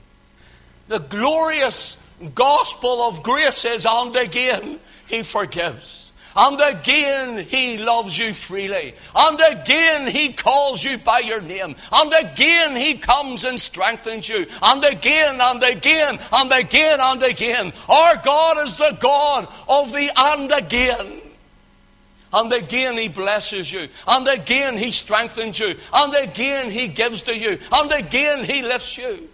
The 0.87 1.01
glorious 1.01 1.97
gospel 2.33 3.03
of 3.09 3.25
grace 3.25 3.65
is, 3.65 3.87
and 3.91 4.15
again, 4.15 4.79
he 5.09 5.25
forgives. 5.25 6.04
And 6.37 6.61
again, 6.61 7.45
He 7.47 7.79
loves 7.79 8.19
you 8.19 8.33
freely. 8.33 8.95
And 9.15 9.41
again, 9.41 10.07
He 10.07 10.33
calls 10.33 10.83
you 10.83 10.99
by 10.99 11.21
your 11.21 11.41
name. 11.41 11.77
And 11.93 12.13
again, 12.13 12.75
He 12.75 12.99
comes 12.99 13.45
and 13.45 13.61
strengthens 13.61 14.29
you. 14.29 14.47
And 14.63 14.85
again, 14.85 15.39
and 15.41 15.63
again, 15.63 16.19
and 16.33 16.53
again, 16.53 16.99
and 17.01 17.23
again. 17.23 17.73
Our 17.89 18.17
God 18.25 18.67
is 18.67 18.77
the 18.79 18.97
God 19.01 19.49
of 19.69 19.93
the 19.93 20.11
and 20.17 20.51
again. 20.51 21.21
And 22.33 22.53
again, 22.53 22.99
He 22.99 23.09
blesses 23.09 23.73
you. 23.73 23.89
And 24.09 24.27
again, 24.27 24.77
He 24.77 24.91
strengthens 24.91 25.61
you. 25.61 25.77
And 25.93 26.15
again, 26.15 26.69
He 26.71 26.89
gives 26.89 27.23
to 27.23 27.39
you. 27.39 27.59
And 27.73 27.93
again, 27.93 28.45
He 28.45 28.63
lifts 28.63 28.99
you. 28.99 29.29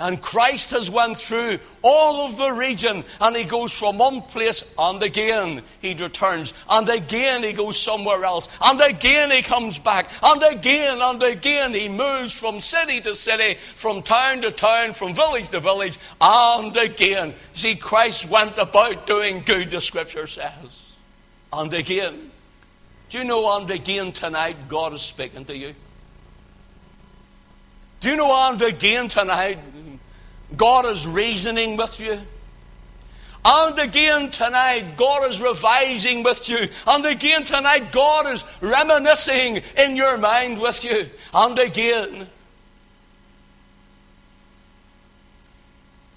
And 0.00 0.20
Christ 0.20 0.70
has 0.70 0.90
went 0.90 1.16
through 1.16 1.58
all 1.80 2.26
of 2.26 2.36
the 2.36 2.50
region 2.50 3.04
and 3.20 3.36
he 3.36 3.44
goes 3.44 3.72
from 3.72 3.96
one 3.96 4.22
place 4.22 4.64
and 4.76 5.00
again 5.00 5.62
he 5.80 5.94
returns 5.94 6.52
and 6.68 6.88
again 6.88 7.44
he 7.44 7.52
goes 7.52 7.78
somewhere 7.78 8.24
else 8.24 8.48
and 8.64 8.80
again 8.80 9.30
he 9.30 9.40
comes 9.40 9.78
back 9.78 10.10
and 10.20 10.42
again 10.42 10.98
and 11.00 11.22
again 11.22 11.72
he 11.74 11.88
moves 11.88 12.36
from 12.36 12.60
city 12.60 13.00
to 13.02 13.14
city, 13.14 13.54
from 13.76 14.02
town 14.02 14.42
to 14.42 14.50
town, 14.50 14.94
from 14.94 15.14
village 15.14 15.50
to 15.50 15.60
village 15.60 15.96
and 16.20 16.76
again. 16.76 17.32
See, 17.52 17.76
Christ 17.76 18.28
went 18.28 18.58
about 18.58 19.06
doing 19.06 19.42
good, 19.46 19.70
the 19.70 19.80
scripture 19.80 20.26
says. 20.26 20.96
And 21.52 21.72
again. 21.72 22.32
Do 23.10 23.18
you 23.18 23.24
know 23.24 23.56
and 23.56 23.70
again 23.70 24.10
tonight 24.10 24.56
God 24.68 24.92
is 24.92 25.02
speaking 25.02 25.44
to 25.44 25.56
you? 25.56 25.76
Do 28.04 28.10
you 28.10 28.16
know 28.16 28.50
and 28.50 28.60
again 28.60 29.08
tonight 29.08 29.58
God 30.54 30.84
is 30.84 31.06
reasoning 31.06 31.78
with 31.78 31.98
you. 31.98 32.20
And 33.42 33.78
again 33.78 34.30
tonight, 34.30 34.98
God 34.98 35.26
is 35.30 35.40
revising 35.40 36.22
with 36.22 36.46
you. 36.50 36.68
And 36.86 37.06
again 37.06 37.44
tonight, 37.44 37.92
God 37.92 38.26
is 38.26 38.44
reminiscing 38.60 39.62
in 39.78 39.96
your 39.96 40.18
mind 40.18 40.60
with 40.60 40.84
you. 40.84 41.08
And 41.32 41.58
again. 41.58 42.26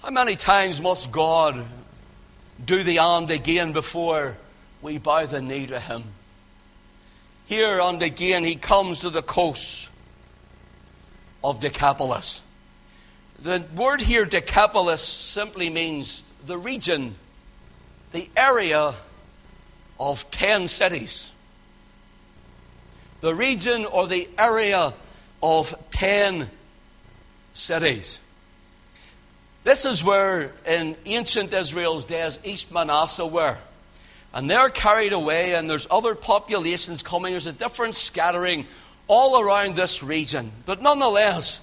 How 0.02 0.10
many 0.10 0.36
times 0.36 0.82
must 0.82 1.10
God 1.10 1.64
do 2.62 2.82
the 2.82 2.98
and 2.98 3.30
again 3.30 3.72
before 3.72 4.36
we 4.82 4.98
bow 4.98 5.24
the 5.24 5.40
knee 5.40 5.66
to 5.68 5.80
Him? 5.80 6.04
Here 7.46 7.80
and 7.80 8.02
again, 8.02 8.44
He 8.44 8.56
comes 8.56 9.00
to 9.00 9.08
the 9.08 9.22
coast 9.22 9.88
of 11.42 11.60
Decapolis. 11.60 12.42
The 13.40 13.64
word 13.76 14.00
here, 14.00 14.24
Decapolis, 14.24 15.02
simply 15.02 15.70
means 15.70 16.24
the 16.44 16.58
region, 16.58 17.14
the 18.12 18.28
area 18.36 18.94
of 20.00 20.30
10 20.30 20.68
cities. 20.68 21.30
The 23.20 23.34
region 23.34 23.84
or 23.84 24.06
the 24.06 24.28
area 24.38 24.92
of 25.42 25.74
10 25.90 26.48
cities. 27.54 28.20
This 29.64 29.84
is 29.84 30.02
where, 30.02 30.52
in 30.66 30.96
ancient 31.04 31.52
Israel's 31.52 32.04
days, 32.04 32.38
East 32.44 32.72
Manasseh 32.72 33.26
were. 33.26 33.56
And 34.32 34.50
they're 34.50 34.70
carried 34.70 35.12
away, 35.12 35.54
and 35.54 35.68
there's 35.68 35.86
other 35.90 36.14
populations 36.14 37.02
coming. 37.02 37.32
There's 37.32 37.46
a 37.46 37.52
different 37.52 37.94
scattering 37.94 38.66
all 39.08 39.40
around 39.40 39.74
this 39.74 40.02
region. 40.02 40.52
But 40.66 40.82
nonetheless, 40.82 41.62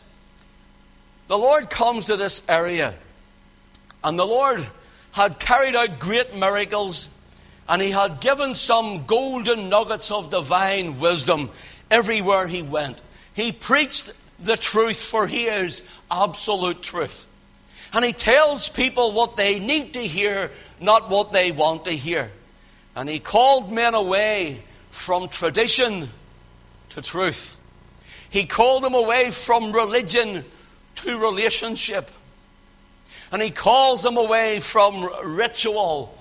the 1.27 1.37
Lord 1.37 1.69
comes 1.69 2.05
to 2.05 2.17
this 2.17 2.41
area, 2.49 2.93
and 4.03 4.19
the 4.19 4.25
Lord 4.25 4.65
had 5.11 5.39
carried 5.39 5.75
out 5.75 5.99
great 5.99 6.35
miracles, 6.35 7.07
and 7.69 7.81
He 7.81 7.91
had 7.91 8.19
given 8.19 8.53
some 8.53 9.05
golden 9.05 9.69
nuggets 9.69 10.11
of 10.11 10.29
divine 10.29 10.99
wisdom 10.99 11.49
everywhere 11.89 12.47
He 12.47 12.61
went. 12.61 13.01
He 13.33 13.51
preached 13.51 14.11
the 14.39 14.57
truth, 14.57 15.01
for 15.01 15.25
He 15.25 15.45
is 15.45 15.83
absolute 16.11 16.81
truth. 16.81 17.27
And 17.93 18.03
He 18.03 18.13
tells 18.13 18.67
people 18.67 19.13
what 19.13 19.37
they 19.37 19.59
need 19.59 19.93
to 19.93 20.01
hear, 20.01 20.51
not 20.81 21.09
what 21.09 21.31
they 21.31 21.51
want 21.51 21.85
to 21.85 21.91
hear. 21.91 22.31
And 22.95 23.07
He 23.07 23.19
called 23.19 23.71
men 23.71 23.93
away 23.93 24.61
from 24.91 25.27
tradition 25.27 26.09
to 26.95 27.01
truth. 27.01 27.59
He 28.29 28.45
called 28.45 28.83
them 28.83 28.95
away 28.95 29.29
from 29.31 29.71
religion 29.71 30.43
to 30.95 31.19
relationship. 31.19 32.09
And 33.31 33.41
he 33.41 33.51
calls 33.51 34.03
them 34.03 34.17
away 34.17 34.59
from 34.59 35.07
ritual 35.23 36.17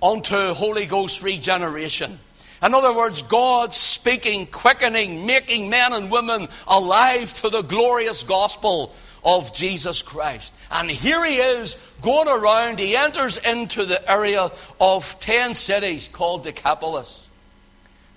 onto 0.00 0.54
Holy 0.54 0.86
Ghost 0.86 1.22
regeneration. 1.22 2.18
In 2.62 2.74
other 2.74 2.94
words, 2.94 3.22
God 3.22 3.74
speaking, 3.74 4.46
quickening, 4.46 5.26
making 5.26 5.68
men 5.68 5.92
and 5.92 6.10
women 6.10 6.48
alive 6.68 7.34
to 7.34 7.48
the 7.48 7.62
glorious 7.62 8.22
gospel 8.22 8.94
of 9.24 9.52
Jesus 9.52 10.02
Christ. 10.02 10.54
And 10.70 10.88
here 10.88 11.24
he 11.24 11.36
is 11.36 11.76
going 12.00 12.28
around. 12.28 12.78
He 12.78 12.96
enters 12.96 13.38
into 13.38 13.84
the 13.84 14.08
area 14.10 14.50
of 14.80 15.18
10 15.18 15.54
cities 15.54 16.08
called 16.12 16.44
Decapolis. 16.44 17.28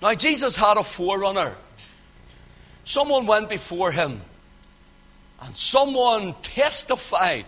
Now, 0.00 0.14
Jesus 0.14 0.56
had 0.56 0.76
a 0.76 0.84
forerunner. 0.84 1.54
Someone 2.86 3.26
went 3.26 3.48
before 3.48 3.90
him 3.90 4.22
And 5.42 5.54
someone 5.54 6.34
testified 6.42 7.44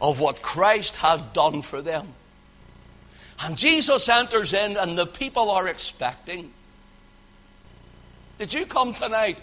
of 0.00 0.20
what 0.20 0.42
Christ 0.42 0.96
had 0.96 1.32
done 1.32 1.60
for 1.60 1.82
them. 1.82 2.08
And 3.42 3.56
Jesus 3.56 4.08
enters 4.08 4.54
in, 4.54 4.76
and 4.76 4.96
the 4.96 5.06
people 5.06 5.50
are 5.50 5.68
expecting. 5.68 6.52
Did 8.38 8.54
you 8.54 8.64
come 8.64 8.94
tonight 8.94 9.40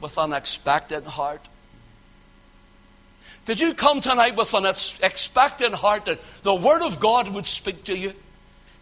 with 0.00 0.18
an 0.18 0.32
expectant 0.32 1.06
heart? 1.06 1.40
Did 3.46 3.60
you 3.60 3.74
come 3.74 4.00
tonight 4.00 4.36
with 4.36 4.52
an 4.54 4.66
expectant 4.66 5.74
heart 5.74 6.04
that 6.04 6.20
the 6.42 6.54
Word 6.54 6.82
of 6.82 7.00
God 7.00 7.28
would 7.28 7.46
speak 7.46 7.84
to 7.84 7.96
you? 7.96 8.12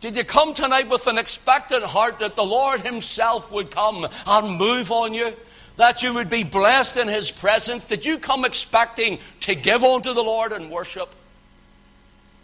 Did 0.01 0.17
you 0.17 0.25
come 0.25 0.55
tonight 0.55 0.89
with 0.89 1.07
an 1.07 1.19
expectant 1.19 1.85
heart 1.85 2.19
that 2.21 2.35
the 2.35 2.45
Lord 2.45 2.81
Himself 2.81 3.53
would 3.53 3.71
come 3.71 4.09
and 4.27 4.59
move 4.59 4.91
on 4.91 5.15
you? 5.15 5.35
That 5.77 6.03
you 6.03 6.15
would 6.15 6.29
be 6.29 6.45
blessed 6.45 6.97
in 6.97 7.09
His 7.09 7.31
presence? 7.31 7.85
Did 7.85 8.05
you 8.05 8.19
come 8.19 8.45
expecting 8.45 9.19
to 9.41 9.55
give 9.55 9.83
unto 9.83 10.13
the 10.13 10.23
Lord 10.23 10.53
and 10.53 10.71
worship? 10.71 11.15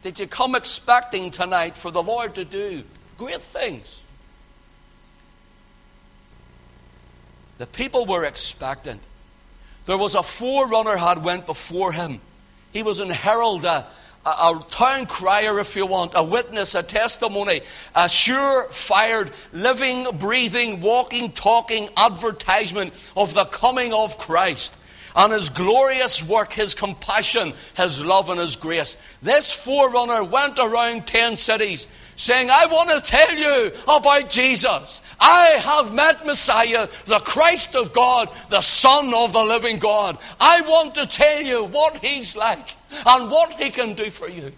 Did 0.02 0.20
you 0.20 0.26
come 0.26 0.54
expecting 0.54 1.30
tonight 1.30 1.76
for 1.76 1.90
the 1.90 2.02
Lord 2.02 2.36
to 2.36 2.44
do 2.44 2.84
great 3.18 3.42
things? 3.42 4.02
The 7.58 7.66
people 7.66 8.06
were 8.06 8.24
expectant. 8.24 9.00
There 9.86 9.98
was 9.98 10.14
a 10.14 10.22
forerunner 10.22 10.96
had 10.96 11.24
went 11.24 11.46
before 11.46 11.92
him. 11.92 12.20
He 12.72 12.82
was 12.82 12.98
an 12.98 13.10
herald, 13.10 13.64
a, 13.64 13.86
a, 14.26 14.60
town 14.70 15.06
crier, 15.06 15.58
if 15.60 15.76
you 15.76 15.86
want, 15.86 16.12
a 16.14 16.22
witness, 16.22 16.74
a 16.74 16.82
testimony, 16.82 17.60
a 17.94 18.08
sure 18.08 18.68
fired, 18.70 19.30
living, 19.52 20.06
breathing, 20.18 20.80
walking, 20.80 21.30
talking 21.32 21.88
advertisement 21.96 22.92
of 23.16 23.34
the 23.34 23.44
coming 23.44 23.92
of 23.92 24.18
Christ 24.18 24.78
and 25.14 25.32
his 25.32 25.48
glorious 25.48 26.22
work, 26.22 26.52
his 26.52 26.74
compassion, 26.74 27.54
his 27.76 28.04
love, 28.04 28.28
and 28.28 28.38
his 28.38 28.56
grace. 28.56 28.96
This 29.22 29.50
forerunner 29.50 30.22
went 30.24 30.58
around 30.58 31.06
ten 31.06 31.36
cities 31.36 31.88
saying, 32.16 32.50
I 32.50 32.66
want 32.66 32.90
to 32.90 33.00
tell 33.00 33.34
you 33.34 33.72
about 33.88 34.28
Jesus. 34.28 35.02
I 35.20 35.48
have 35.60 35.94
met 35.94 36.26
Messiah, 36.26 36.88
the 37.06 37.20
Christ 37.20 37.76
of 37.76 37.92
God, 37.92 38.28
the 38.50 38.60
Son 38.60 39.14
of 39.14 39.32
the 39.32 39.44
living 39.44 39.78
God. 39.78 40.18
I 40.40 40.62
want 40.62 40.96
to 40.96 41.06
tell 41.06 41.42
you 41.42 41.64
what 41.64 41.98
he's 41.98 42.36
like 42.36 42.75
and 43.06 43.30
what 43.30 43.52
he 43.54 43.70
can 43.70 43.94
do 43.94 44.10
for 44.10 44.28
you. 44.28 44.52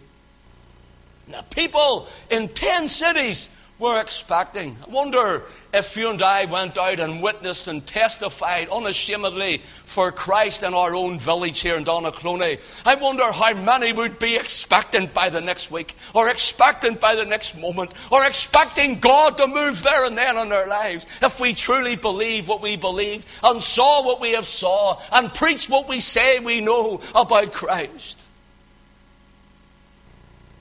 Now, 1.27 1.43
people 1.43 2.09
in 2.31 2.49
10 2.49 2.89
cities 2.89 3.49
were 3.79 4.01
expecting. 4.01 4.77
I 4.87 4.91
wonder 4.91 5.45
if 5.73 5.97
you 5.97 6.11
and 6.11 6.21
I 6.21 6.47
went 6.47 6.77
out 6.77 6.99
and 6.99 7.23
witnessed 7.23 7.69
and 7.69 7.87
testified 7.87 8.69
unashamedly 8.71 9.59
for 9.85 10.11
Christ 10.11 10.65
in 10.65 10.75
our 10.75 10.95
own 10.95 11.21
village 11.21 11.61
here 11.61 11.77
in 11.77 11.85
Donaghcloney. 11.85 12.61
I 12.85 12.97
wonder 12.97 13.31
how 13.31 13.55
many 13.55 13.93
would 13.93 14.19
be 14.19 14.37
expectant 14.37 15.15
by 15.15 15.29
the 15.29 15.41
next 15.41 15.71
week, 15.71 15.95
or 16.13 16.29
expectant 16.29 17.01
by 17.01 17.15
the 17.15 17.25
next 17.25 17.57
moment, 17.57 17.93
or 18.11 18.25
expecting 18.25 18.99
God 18.99 19.37
to 19.39 19.47
move 19.47 19.83
there 19.85 20.05
and 20.05 20.19
then 20.19 20.37
in 20.39 20.49
their 20.49 20.67
lives 20.67 21.07
if 21.23 21.39
we 21.39 21.55
truly 21.55 21.95
believe 21.95 22.49
what 22.49 22.61
we 22.61 22.77
believe 22.77 23.25
and 23.45 23.63
saw 23.63 24.05
what 24.05 24.21
we 24.21 24.33
have 24.33 24.47
saw 24.47 25.01
and 25.13 25.33
preached 25.33 25.71
what 25.71 25.89
we 25.89 26.01
say 26.01 26.41
we 26.41 26.61
know 26.61 27.01
about 27.15 27.53
Christ. 27.53 28.25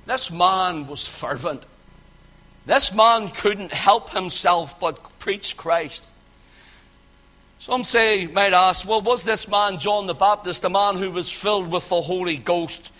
This 0.06 0.32
man 0.32 0.88
was 0.88 1.06
fervent. 1.06 1.66
This 2.68 2.94
man 2.94 3.30
couldn't 3.30 3.72
help 3.72 4.10
himself 4.10 4.78
but 4.78 5.00
preach 5.20 5.56
Christ. 5.56 6.10
Some 7.60 7.86
say, 7.86 8.28
might 8.28 8.52
ask, 8.52 8.86
well, 8.86 9.02
was 9.02 9.24
this 9.24 9.48
man 9.48 9.80
John 9.80 10.06
the 10.06 10.14
Baptist 10.14 10.66
a 10.66 10.70
man 10.70 10.98
who 10.98 11.10
was 11.12 11.32
filled 11.32 11.72
with 11.72 11.88
the 11.88 12.02
Holy 12.02 12.36
Ghost 12.36 12.92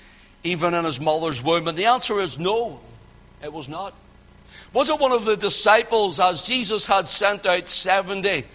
even 0.46 0.74
in 0.74 0.86
his 0.86 1.02
mother's 1.02 1.44
womb? 1.44 1.68
And 1.68 1.78
the 1.78 1.88
answer 1.88 2.18
is 2.22 2.40
no, 2.40 2.80
it 3.44 3.52
was 3.52 3.68
not. 3.68 3.94
Was 4.72 4.90
it 4.90 5.02
one 5.02 5.12
of 5.12 5.26
the 5.26 5.36
disciples 5.36 6.18
as 6.18 6.44
Jesus 6.44 6.88
had 6.88 7.10
sent 7.10 7.46
out 7.46 7.68
70, 7.68 8.46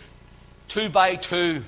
two 0.68 0.88
by 0.88 1.16
two, 1.16 1.62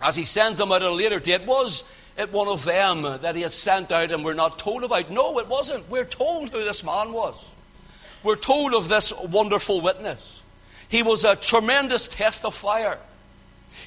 as 0.00 0.16
he 0.16 0.24
sent 0.24 0.56
them 0.56 0.72
at 0.72 0.80
a 0.80 0.90
later 0.90 1.20
date? 1.20 1.44
Was 1.44 1.84
it 2.16 2.32
one 2.32 2.48
of 2.48 2.64
them 2.64 3.02
that 3.02 3.36
he 3.36 3.42
had 3.42 3.52
sent 3.52 3.92
out 3.92 4.10
and 4.10 4.24
we're 4.24 4.32
not 4.32 4.58
told 4.58 4.84
about? 4.84 5.10
No, 5.10 5.38
it 5.38 5.48
wasn't. 5.48 5.86
We're 5.90 6.06
told 6.06 6.48
who 6.48 6.64
this 6.64 6.82
man 6.82 7.12
was 7.12 7.44
we're 8.24 8.36
told 8.36 8.74
of 8.74 8.88
this 8.88 9.12
wonderful 9.12 9.80
witness. 9.80 10.42
He 10.88 11.02
was 11.02 11.24
a 11.24 11.36
tremendous 11.36 12.08
testifier. 12.08 12.98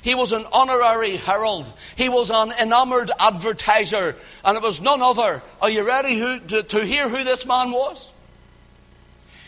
He 0.01 0.15
was 0.15 0.31
an 0.31 0.45
honorary 0.51 1.15
herald. 1.15 1.71
He 1.95 2.09
was 2.09 2.29
an 2.29 2.51
enamored 2.61 3.11
advertiser. 3.19 4.15
And 4.45 4.57
it 4.57 4.63
was 4.63 4.81
none 4.81 5.01
other. 5.01 5.41
Are 5.61 5.69
you 5.69 5.85
ready 5.85 6.17
who, 6.17 6.39
to, 6.39 6.63
to 6.63 6.85
hear 6.85 7.09
who 7.09 7.23
this 7.23 7.45
man 7.45 7.71
was? 7.71 8.11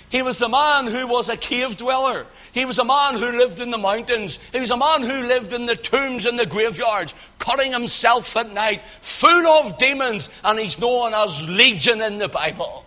He 0.09 0.23
was 0.23 0.41
a 0.41 0.49
man 0.49 0.87
who 0.87 1.05
was 1.05 1.29
a 1.29 1.37
cave 1.37 1.77
dweller. 1.77 2.25
He 2.51 2.65
was 2.65 2.79
a 2.79 2.83
man 2.83 3.15
who 3.15 3.37
lived 3.37 3.59
in 3.59 3.69
the 3.69 3.77
mountains. 3.77 4.39
He 4.51 4.59
was 4.59 4.71
a 4.71 4.77
man 4.77 5.03
who 5.03 5.27
lived 5.27 5.53
in 5.53 5.67
the 5.67 5.75
tombs 5.75 6.25
and 6.25 6.39
the 6.39 6.47
graveyards, 6.47 7.13
cutting 7.37 7.71
himself 7.71 8.35
at 8.35 8.51
night, 8.51 8.81
full 9.01 9.47
of 9.47 9.77
demons, 9.77 10.29
and 10.43 10.57
he's 10.57 10.79
known 10.79 11.13
as 11.13 11.47
Legion 11.47 12.01
in 12.01 12.17
the 12.17 12.27
Bible. 12.27 12.85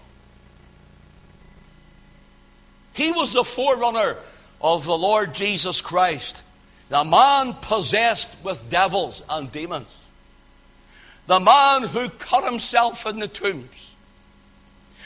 He 2.93 3.13
was 3.13 3.33
the 3.33 3.45
forerunner 3.45 4.17
of 4.61 4.85
the 4.85 4.97
Lord 4.97 5.35
Jesus 5.35 5.81
Christ, 5.81 6.43
the 6.89 7.05
man 7.05 7.55
possessed 7.55 8.31
with 8.45 8.71
devils 8.71 9.23
and 9.29 9.51
demons, 9.51 9.97
the 11.27 11.41
man 11.41 11.85
who 11.85 12.09
cut 12.11 12.45
himself 12.45 13.07
in 13.07 13.19
the 13.19 13.29
tombs, 13.29 13.92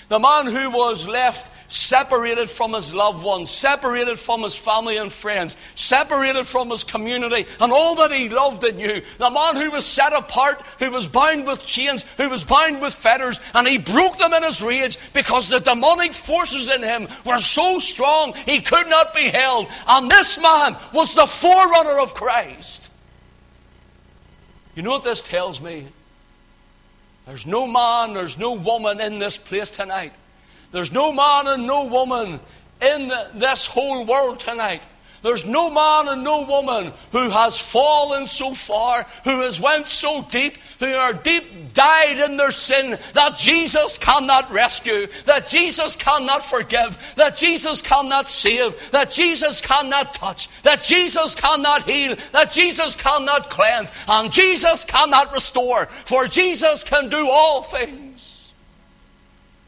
the 0.09 0.19
man 0.19 0.47
who 0.47 0.71
was 0.71 1.09
left 1.09 1.51
separated 1.69 2.49
from 2.49 2.75
his 2.75 2.95
loved 2.95 3.25
ones, 3.25 3.51
separated 3.51 4.19
from 4.19 4.43
his 4.43 4.55
family 4.55 4.97
and 4.99 5.13
friends, 5.13 5.57
separated 5.75 6.47
from 6.47 6.71
his 6.71 6.85
community 6.85 7.45
and 7.61 7.73
all 7.73 7.97
that 7.97 8.13
he 8.13 8.29
loved 8.29 8.63
and 8.63 8.79
knew. 8.79 9.03
The 9.19 9.31
man 9.31 9.57
who 9.57 9.71
was 9.71 9.85
set 9.85 10.13
apart, 10.13 10.61
who 10.79 10.91
was 10.91 11.09
bound 11.09 11.47
with 11.47 11.65
chains, 11.65 12.05
who 12.19 12.29
was 12.29 12.45
bound 12.45 12.81
with 12.81 12.95
fetters, 12.95 13.41
and 13.55 13.67
he 13.67 13.79
broke 13.79 14.17
them 14.19 14.33
in 14.33 14.45
his 14.45 14.63
rage 14.63 14.99
because 15.13 15.49
the 15.49 15.59
demonic 15.59 16.13
forces 16.13 16.69
in 16.69 16.83
him 16.83 17.09
were 17.25 17.39
so 17.39 17.79
strong 17.81 18.35
he 18.47 18.61
could 18.61 18.89
not 18.89 19.13
be 19.13 19.29
held. 19.29 19.67
And 19.89 20.11
this 20.11 20.41
man 20.41 20.77
was 20.93 21.15
the 21.15 21.27
forerunner 21.27 21.99
of 21.99 22.15
Christ. 22.15 22.91
You 24.77 24.83
know 24.83 24.91
what 24.91 25.05
this 25.05 25.23
tells 25.23 25.61
me? 25.61 25.89
There's 27.27 27.47
no 27.47 27.67
man, 27.67 28.15
there's 28.15 28.39
no 28.39 28.53
woman 28.53 29.01
in 29.01 29.19
this 29.19 29.37
place 29.37 29.71
tonight 29.71 30.13
there's 30.73 30.93
no 30.93 31.13
man 31.13 31.47
and 31.47 31.67
no 31.67 31.87
woman 31.87 32.41
in 32.83 33.11
this 33.35 33.67
whole 33.67 34.05
world 34.05 34.41
tonight. 34.41 34.87
There's 35.27 35.45
no 35.45 35.71
man 35.71 36.07
and 36.07 36.23
no 36.23 36.43
woman 36.43 36.93
who 37.11 37.31
has 37.31 37.59
fallen 37.59 38.27
so 38.27 38.55
far, 38.55 39.05
who 39.25 39.41
has 39.41 39.61
went 39.61 39.89
so 39.89 40.23
deep, 40.23 40.57
who 40.79 40.87
are 40.87 41.13
deep 41.13 41.75
dyed 41.75 42.21
in 42.21 42.37
their 42.37 42.53
sin 42.53 42.97
that 43.15 43.37
Jesus 43.37 43.99
cannot 43.99 44.53
rescue, 44.53 45.09
that 45.25 45.49
Jesus 45.49 45.97
cannot 45.97 46.45
forgive, 46.45 46.97
that 47.17 47.37
Jesus 47.37 47.83
cannot 47.83 48.29
save, 48.29 48.93
that 48.93 49.11
Jesus 49.11 49.61
cannot 49.61 50.15
touch, 50.15 50.49
that 50.63 50.81
Jesus 50.85 51.35
cannot 51.35 51.83
heal, 51.83 52.15
that 52.31 52.53
Jesus 52.53 52.95
cannot 52.95 53.51
cleanse, 53.51 53.91
and 54.07 54.31
Jesus 54.31 54.85
cannot 54.85 55.35
restore, 55.35 55.87
for 55.87 56.29
Jesus 56.29 56.85
can 56.85 57.09
do 57.09 57.29
all 57.29 57.63
things. 57.63 58.55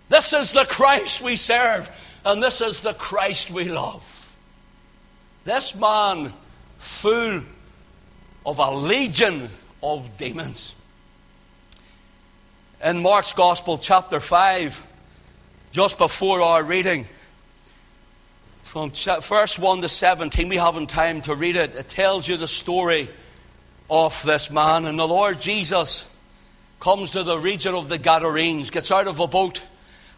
This 0.09 0.33
is 0.33 0.53
the 0.53 0.67
Christ 0.67 1.21
we 1.21 1.35
serve, 1.35 1.91
and 2.25 2.41
this 2.41 2.61
is 2.61 2.83
the 2.83 2.95
Christ 2.95 3.51
we 3.51 3.65
love. 3.65 4.18
This 5.49 5.75
man, 5.75 6.35
full 6.77 7.41
of 8.45 8.59
a 8.59 8.71
legion 8.71 9.49
of 9.83 10.19
demons. 10.19 10.75
In 12.85 13.01
Mark's 13.01 13.33
Gospel, 13.33 13.79
chapter 13.79 14.21
5, 14.21 14.87
just 15.71 15.97
before 15.97 16.43
our 16.43 16.63
reading, 16.63 17.09
from 18.61 18.91
verse 18.91 19.59
1 19.59 19.81
to 19.81 19.89
17, 19.89 20.51
we 20.51 20.57
haven't 20.57 20.91
time 20.91 21.23
to 21.23 21.35
read 21.35 21.57
it. 21.57 21.75
It 21.75 21.89
tells 21.89 22.29
you 22.29 22.37
the 22.37 22.47
story 22.47 23.09
of 23.89 24.23
this 24.25 24.51
man. 24.51 24.85
And 24.85 24.99
the 24.99 25.09
Lord 25.09 25.41
Jesus 25.41 26.07
comes 26.79 27.13
to 27.13 27.23
the 27.23 27.39
region 27.39 27.75
of 27.75 27.89
the 27.89 27.97
Gadarenes, 27.97 28.69
gets 28.69 28.93
out 28.93 29.07
of 29.07 29.19
a 29.19 29.27
boat 29.27 29.65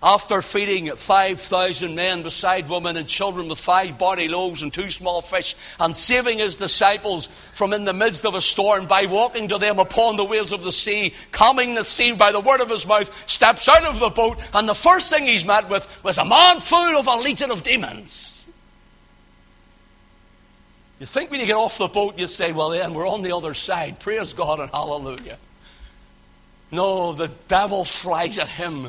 after 0.03 0.41
feeding 0.41 0.95
5,000 0.95 1.95
men 1.95 2.23
beside 2.23 2.69
women 2.69 2.97
and 2.97 3.07
children 3.07 3.49
with 3.49 3.59
five 3.59 3.99
body 3.99 4.29
loaves 4.29 4.63
and 4.63 4.73
two 4.73 4.89
small 4.89 5.21
fish, 5.21 5.55
and 5.79 5.95
saving 5.95 6.39
his 6.39 6.57
disciples 6.57 7.27
from 7.27 7.73
in 7.73 7.85
the 7.85 7.93
midst 7.93 8.25
of 8.25 8.35
a 8.35 8.41
storm 8.41 8.87
by 8.87 9.07
walking 9.07 9.49
to 9.49 9.59
them 9.59 9.79
upon 9.79 10.17
the 10.17 10.25
waves 10.25 10.53
of 10.53 10.65
the 10.65 10.73
sea, 10.73 11.13
calming 11.33 11.75
the 11.75 11.85
sea 11.85 12.13
by 12.13 12.33
the 12.33 12.41
word 12.41 12.61
of 12.61 12.71
his 12.71 12.87
mouth, 12.87 13.11
steps 13.29 13.69
out 13.69 13.85
of 13.85 14.01
the 14.01 14.11
boat, 14.11 14.39
and 14.55 14.69
the 14.69 14.75
first 14.75 15.11
thing 15.11 15.27
he's 15.27 15.45
met 15.45 15.69
with 15.69 16.03
was 16.03 16.17
a 16.17 16.25
man 16.25 16.61
full 16.61 16.97
of 16.97 17.07
a 17.07 17.17
legion 17.17 17.51
of 17.51 17.63
demons. 17.63 18.45
You 20.99 21.07
think 21.07 21.31
when 21.31 21.41
you 21.41 21.47
get 21.47 21.57
off 21.57 21.79
the 21.79 21.89
boat, 21.89 22.19
you 22.19 22.27
say, 22.27 22.53
well, 22.53 22.71
then 22.71 22.93
we're 22.93 23.09
on 23.09 23.23
the 23.23 23.35
other 23.35 23.55
side. 23.55 24.01
Praise 24.01 24.35
God 24.35 24.61
and 24.61 24.71
hallelujah. 24.71 25.39
No, 26.71 27.15
the 27.15 27.29
devil 27.49 27.85
flies 27.85 28.39
at 28.39 28.49
him, 28.49 28.89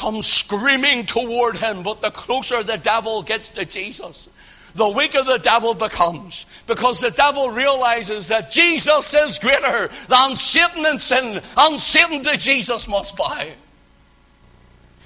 comes 0.00 0.26
screaming 0.26 1.04
toward 1.04 1.58
him, 1.58 1.82
but 1.82 2.00
the 2.00 2.10
closer 2.10 2.62
the 2.62 2.78
devil 2.78 3.22
gets 3.22 3.50
to 3.50 3.66
Jesus, 3.66 4.30
the 4.74 4.88
weaker 4.88 5.22
the 5.22 5.38
devil 5.38 5.74
becomes. 5.74 6.46
Because 6.66 7.00
the 7.00 7.10
devil 7.10 7.50
realizes 7.50 8.28
that 8.28 8.50
Jesus 8.50 9.12
is 9.12 9.38
greater 9.38 9.90
than 10.08 10.36
Satan 10.36 10.86
and 10.86 10.98
sin, 10.98 11.42
and 11.54 11.78
Satan 11.78 12.22
to 12.22 12.38
Jesus 12.38 12.88
must 12.88 13.14
bow. 13.14 13.44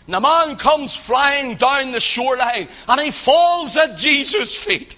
And 0.07 0.15
the 0.15 0.21
man 0.21 0.57
comes 0.57 0.95
flying 0.95 1.57
down 1.57 1.91
the 1.91 1.99
shoreline 1.99 2.69
and 2.87 3.01
he 3.01 3.11
falls 3.11 3.77
at 3.77 3.97
Jesus' 3.97 4.63
feet. 4.63 4.97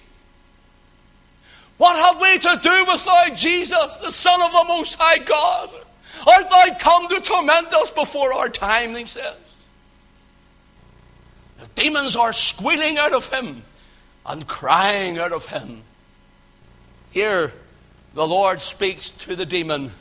What 1.77 1.95
have 1.95 2.21
we 2.21 2.37
to 2.39 2.59
do 2.61 2.85
without 2.91 3.35
Jesus, 3.35 3.97
the 3.97 4.11
Son 4.11 4.41
of 4.41 4.51
the 4.51 4.65
Most 4.67 4.95
High 4.99 5.19
God? 5.19 5.69
Art 6.27 6.49
thou 6.49 6.77
come 6.77 7.07
to 7.07 7.21
torment 7.21 7.73
us 7.73 7.89
before 7.89 8.33
our 8.33 8.49
time, 8.49 8.95
he 8.95 9.05
says. 9.05 9.46
The 11.59 11.67
demons 11.75 12.15
are 12.15 12.33
squealing 12.33 12.97
out 12.97 13.13
of 13.13 13.29
him 13.29 13.63
and 14.25 14.47
crying 14.47 15.17
out 15.17 15.31
of 15.31 15.45
him. 15.45 15.81
Here, 17.11 17.51
the 18.13 18.27
Lord 18.27 18.61
speaks 18.61 19.09
to 19.11 19.35
the 19.35 19.45
demon. 19.45 19.85
He 19.85 19.91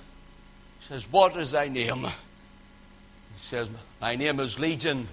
says, 0.80 1.10
What 1.10 1.36
is 1.36 1.52
thy 1.52 1.68
name? 1.68 2.02
He 2.02 2.10
says, 3.36 3.70
My 4.00 4.16
name 4.16 4.40
is 4.40 4.58
Legion. 4.58 5.08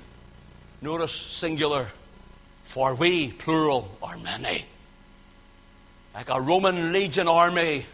Notice 0.82 1.14
singular, 1.14 1.88
for 2.64 2.94
we, 2.94 3.32
plural, 3.32 3.96
are 4.02 4.18
many 4.18 4.66
like 6.14 6.30
a 6.30 6.40
Roman 6.40 6.94
legion 6.94 7.28
army, 7.28 7.86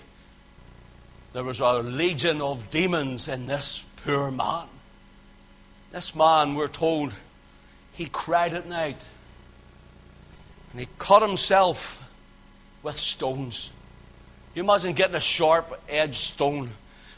there 1.33 1.43
was 1.43 1.59
a 1.59 1.79
legion 1.79 2.41
of 2.41 2.69
demons 2.69 3.27
in 3.27 3.47
this 3.47 3.83
poor 4.03 4.31
man. 4.31 4.67
This 5.91 6.15
man, 6.15 6.55
we're 6.55 6.67
told, 6.67 7.13
he 7.99 8.05
cried 8.05 8.53
at 8.53 8.65
night 8.65 9.03
and 10.71 10.79
he 10.79 10.87
cut 10.97 11.21
himself 11.21 12.09
with 12.81 12.95
stones. 12.95 13.73
You 14.55 14.63
imagine 14.63 14.93
getting 14.93 15.17
a 15.17 15.19
sharp 15.19 15.77
edged 15.89 16.15
stone 16.15 16.69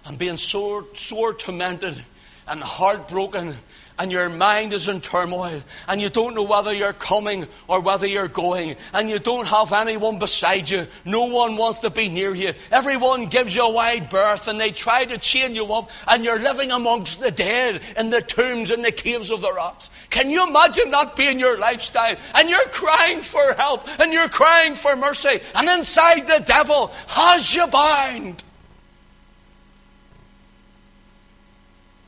and 0.06 0.17
being 0.17 0.38
sore, 0.38 0.84
sore 0.96 1.36
tormented 1.36 2.04
and 2.48 2.62
heartbroken 2.62 3.54
and 4.01 4.11
your 4.11 4.29
mind 4.29 4.73
is 4.73 4.89
in 4.89 4.99
turmoil 4.99 5.61
and 5.87 6.01
you 6.01 6.09
don't 6.09 6.33
know 6.33 6.41
whether 6.41 6.73
you're 6.73 6.91
coming 6.91 7.47
or 7.67 7.79
whether 7.81 8.07
you're 8.07 8.27
going 8.27 8.75
and 8.95 9.11
you 9.11 9.19
don't 9.19 9.45
have 9.45 9.71
anyone 9.73 10.17
beside 10.17 10.67
you. 10.67 10.87
No 11.05 11.25
one 11.25 11.55
wants 11.55 11.77
to 11.79 11.91
be 11.91 12.09
near 12.09 12.33
you. 12.33 12.51
Everyone 12.71 13.27
gives 13.27 13.55
you 13.55 13.61
a 13.61 13.71
wide 13.71 14.09
berth 14.09 14.47
and 14.47 14.59
they 14.59 14.71
try 14.71 15.05
to 15.05 15.19
chain 15.19 15.53
you 15.53 15.71
up 15.71 15.91
and 16.07 16.25
you're 16.25 16.39
living 16.39 16.71
amongst 16.71 17.19
the 17.19 17.29
dead 17.29 17.79
in 17.95 18.09
the 18.09 18.21
tombs 18.21 18.71
and 18.71 18.83
the 18.83 18.91
caves 18.91 19.29
of 19.29 19.41
the 19.41 19.53
rocks. 19.53 19.91
Can 20.09 20.31
you 20.31 20.47
imagine 20.47 20.89
that 20.89 21.15
being 21.15 21.39
your 21.39 21.59
lifestyle? 21.59 22.15
And 22.33 22.49
you're 22.49 22.59
crying 22.71 23.21
for 23.21 23.53
help 23.53 23.87
and 23.99 24.11
you're 24.11 24.29
crying 24.29 24.73
for 24.73 24.95
mercy 24.95 25.41
and 25.53 25.69
inside 25.69 26.25
the 26.25 26.43
devil 26.43 26.87
has 27.09 27.53
you 27.53 27.67
bound. 27.67 28.43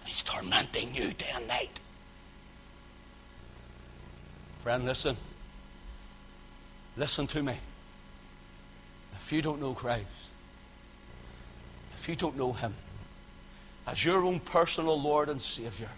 He's 0.07 0.23
tormenting 0.23 0.95
you 0.95 1.11
day 1.11 1.29
and 1.35 1.47
night. 1.47 1.79
Friend, 4.63 4.85
listen. 4.85 5.17
Listen 6.95 7.27
to 7.27 7.43
me. 7.43 7.57
If 9.17 9.29
you 9.33 9.41
don't 9.41 9.59
know 9.59 9.73
Christ, 9.73 10.05
if 11.95 12.07
you 12.07 12.15
don't 12.15 12.37
know 12.37 12.53
Him 12.53 12.73
as 13.85 14.05
your 14.05 14.23
own 14.23 14.39
personal 14.39 14.97
Lord 15.01 15.27
and 15.27 15.41
Savior, 15.41 15.89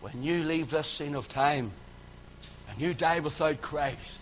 when 0.00 0.22
you 0.22 0.44
leave 0.44 0.70
this 0.70 0.86
scene 0.86 1.16
of 1.16 1.28
time 1.28 1.72
and 2.70 2.80
you 2.80 2.94
die 2.94 3.18
without 3.18 3.60
Christ, 3.60 4.20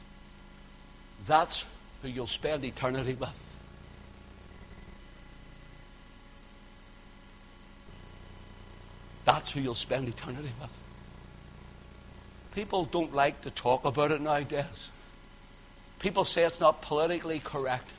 that's 1.27 1.67
who 2.01 2.09
you'll 2.09 2.27
spend 2.27 2.65
eternity 2.65 3.13
with. 3.13 3.59
That's 9.27 9.53
who 9.53 9.61
you'll 9.61 9.75
spend 9.75 10.09
eternity 10.09 10.53
with. 10.59 10.81
People 12.55 12.85
don't 12.85 13.15
like 13.15 13.41
to 13.43 13.51
talk 13.51 13.85
about 13.85 14.13
it 14.13 14.21
nowadays. 14.21 14.91
People 15.99 16.25
say 16.25 16.45
it's 16.45 16.61
not 16.61 16.83
politically 16.83 17.41
correct. 17.41 17.93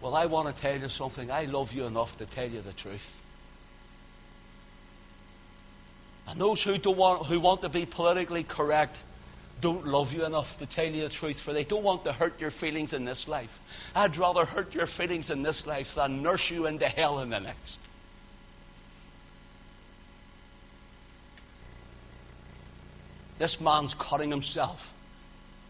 Well, 0.00 0.14
I 0.14 0.26
want 0.26 0.54
to 0.54 0.60
tell 0.60 0.78
you 0.78 0.88
something. 0.88 1.30
I 1.30 1.44
love 1.44 1.72
you 1.72 1.84
enough 1.84 2.16
to 2.18 2.26
tell 2.26 2.48
you 2.48 2.60
the 2.60 2.72
truth. 2.72 3.20
And 6.28 6.40
those 6.40 6.62
who, 6.62 6.76
don't 6.78 6.96
want, 6.96 7.26
who 7.26 7.40
want 7.40 7.62
to 7.62 7.68
be 7.68 7.86
politically 7.86 8.42
correct 8.42 9.00
don't 9.60 9.86
love 9.86 10.12
you 10.12 10.24
enough 10.24 10.58
to 10.58 10.66
tell 10.66 10.86
you 10.86 11.02
the 11.02 11.08
truth, 11.08 11.40
for 11.40 11.52
they 11.52 11.64
don't 11.64 11.82
want 11.82 12.04
to 12.04 12.12
hurt 12.12 12.40
your 12.40 12.50
feelings 12.50 12.92
in 12.92 13.04
this 13.04 13.26
life. 13.26 13.90
I'd 13.94 14.16
rather 14.16 14.44
hurt 14.44 14.74
your 14.74 14.86
feelings 14.86 15.30
in 15.30 15.42
this 15.42 15.66
life 15.66 15.94
than 15.94 16.22
nurse 16.22 16.50
you 16.50 16.66
into 16.66 16.88
hell 16.88 17.18
in 17.20 17.30
the 17.30 17.40
next. 17.40 17.80
This 23.38 23.60
man's 23.60 23.94
cutting 23.94 24.30
himself. 24.30 24.94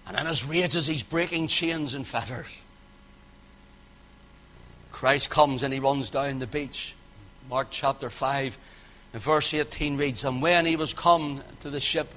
And 0.06 0.16
in 0.16 0.26
his 0.26 0.46
rage, 0.46 0.74
as 0.74 0.86
he's 0.86 1.02
breaking 1.02 1.48
chains 1.48 1.94
and 1.94 2.06
fetters, 2.06 2.46
Christ 4.90 5.30
comes 5.30 5.62
and 5.62 5.72
he 5.72 5.80
runs 5.80 6.10
down 6.10 6.38
the 6.38 6.46
beach. 6.46 6.94
Mark 7.48 7.68
chapter 7.70 8.10
5 8.10 8.58
and 9.12 9.22
verse 9.22 9.52
18 9.52 9.96
reads, 9.96 10.24
And 10.24 10.40
when 10.40 10.66
he 10.66 10.76
was 10.76 10.94
come 10.94 11.42
to 11.60 11.70
the 11.70 11.80
ship, 11.80 12.12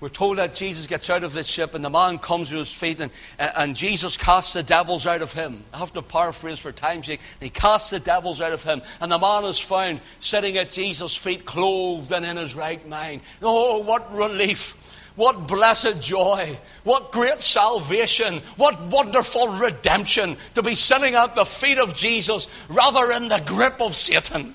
we're 0.00 0.08
told 0.10 0.36
that 0.36 0.54
Jesus 0.54 0.86
gets 0.86 1.08
out 1.08 1.24
of 1.24 1.32
this 1.32 1.46
ship 1.46 1.74
and 1.74 1.82
the 1.82 1.90
man 1.90 2.18
comes 2.18 2.50
to 2.50 2.56
his 2.56 2.70
feet 2.70 3.00
and, 3.00 3.10
and 3.38 3.74
Jesus 3.74 4.18
casts 4.18 4.52
the 4.52 4.62
devils 4.62 5.06
out 5.06 5.22
of 5.22 5.32
him. 5.32 5.64
I 5.72 5.78
have 5.78 5.94
to 5.94 6.02
paraphrase 6.02 6.58
for 6.58 6.70
time's 6.70 7.06
sake. 7.06 7.20
He 7.40 7.48
casts 7.48 7.90
the 7.90 8.00
devils 8.00 8.42
out 8.42 8.52
of 8.52 8.62
him 8.62 8.82
and 9.00 9.10
the 9.10 9.18
man 9.18 9.44
is 9.44 9.58
found 9.58 10.00
sitting 10.18 10.58
at 10.58 10.70
Jesus' 10.70 11.16
feet, 11.16 11.46
clothed 11.46 12.12
and 12.12 12.26
in 12.26 12.36
his 12.36 12.54
right 12.54 12.86
mind. 12.86 13.22
Oh, 13.40 13.78
what 13.84 14.14
relief! 14.14 14.76
What 15.16 15.48
blessed 15.48 16.00
joy! 16.00 16.58
What 16.84 17.10
great 17.10 17.40
salvation! 17.40 18.42
What 18.56 18.80
wonderful 18.82 19.48
redemption 19.48 20.36
to 20.54 20.62
be 20.62 20.74
sitting 20.74 21.14
at 21.14 21.34
the 21.34 21.46
feet 21.46 21.78
of 21.78 21.96
Jesus 21.96 22.46
rather 22.68 23.10
in 23.12 23.28
the 23.28 23.42
grip 23.44 23.80
of 23.80 23.94
Satan. 23.94 24.54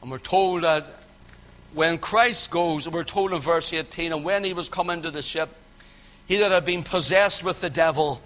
And 0.00 0.10
we're 0.10 0.18
told 0.18 0.62
that 0.62 0.86
when 1.74 1.98
Christ 1.98 2.50
goes, 2.50 2.88
we're 2.88 3.04
told 3.04 3.32
in 3.32 3.38
verse 3.40 3.72
18, 3.72 4.12
and 4.12 4.24
when 4.24 4.42
he 4.42 4.52
was 4.52 4.68
come 4.68 4.90
into 4.90 5.10
the 5.10 5.22
ship, 5.22 5.48
he 6.26 6.36
that 6.36 6.50
had 6.50 6.64
been 6.64 6.82
possessed 6.82 7.44
with 7.44 7.60
the 7.60 7.70
devil 7.70 8.20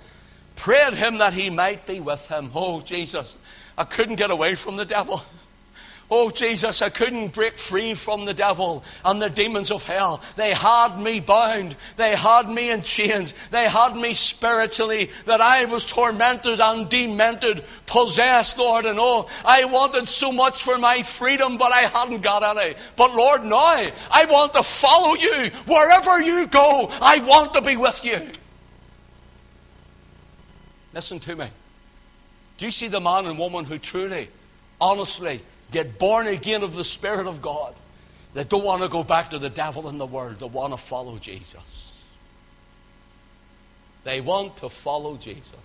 prayed 0.54 0.94
him 0.94 1.18
that 1.18 1.34
he 1.34 1.50
might 1.50 1.86
be 1.86 2.00
with 2.00 2.26
him. 2.28 2.50
Oh, 2.54 2.80
Jesus, 2.80 3.36
I 3.76 3.84
couldn't 3.84 4.16
get 4.16 4.30
away 4.30 4.54
from 4.54 4.76
the 4.76 4.84
devil. 4.84 5.22
Oh, 6.08 6.30
Jesus, 6.30 6.82
I 6.82 6.88
couldn't 6.88 7.34
break 7.34 7.54
free 7.54 7.94
from 7.94 8.26
the 8.26 8.34
devil 8.34 8.84
and 9.04 9.20
the 9.20 9.28
demons 9.28 9.72
of 9.72 9.82
hell. 9.82 10.22
They 10.36 10.54
had 10.54 11.00
me 11.00 11.18
bound. 11.18 11.74
They 11.96 12.14
had 12.14 12.48
me 12.48 12.70
in 12.70 12.82
chains. 12.82 13.34
They 13.50 13.68
had 13.68 13.96
me 13.96 14.14
spiritually 14.14 15.10
that 15.24 15.40
I 15.40 15.64
was 15.64 15.84
tormented 15.84 16.60
and 16.60 16.88
demented, 16.88 17.64
possessed, 17.86 18.56
Lord. 18.56 18.84
And 18.84 18.98
oh, 19.00 19.28
I 19.44 19.64
wanted 19.64 20.08
so 20.08 20.30
much 20.30 20.62
for 20.62 20.78
my 20.78 21.02
freedom, 21.02 21.58
but 21.58 21.72
I 21.72 21.82
hadn't 21.82 22.20
got 22.22 22.56
any. 22.56 22.76
But 22.94 23.16
Lord, 23.16 23.44
now 23.44 23.56
I 23.56 24.26
want 24.30 24.52
to 24.52 24.62
follow 24.62 25.14
you. 25.14 25.50
Wherever 25.66 26.22
you 26.22 26.46
go, 26.46 26.88
I 27.02 27.18
want 27.26 27.54
to 27.54 27.62
be 27.62 27.76
with 27.76 28.04
you. 28.04 28.30
Listen 30.94 31.18
to 31.18 31.34
me. 31.34 31.48
Do 32.58 32.64
you 32.64 32.70
see 32.70 32.86
the 32.86 33.00
man 33.00 33.26
and 33.26 33.38
woman 33.38 33.64
who 33.64 33.78
truly, 33.78 34.30
honestly, 34.80 35.42
get 35.70 35.98
born 35.98 36.26
again 36.26 36.62
of 36.62 36.74
the 36.74 36.84
Spirit 36.84 37.26
of 37.26 37.42
God, 37.42 37.74
they 38.34 38.44
don't 38.44 38.64
want 38.64 38.82
to 38.82 38.88
go 38.88 39.02
back 39.02 39.30
to 39.30 39.38
the 39.38 39.48
devil 39.48 39.88
and 39.88 40.00
the 40.00 40.06
world. 40.06 40.36
They 40.36 40.46
want 40.46 40.72
to 40.72 40.76
follow 40.76 41.18
Jesus. 41.18 42.02
They 44.04 44.20
want 44.20 44.58
to 44.58 44.68
follow 44.68 45.16
Jesus 45.16 45.56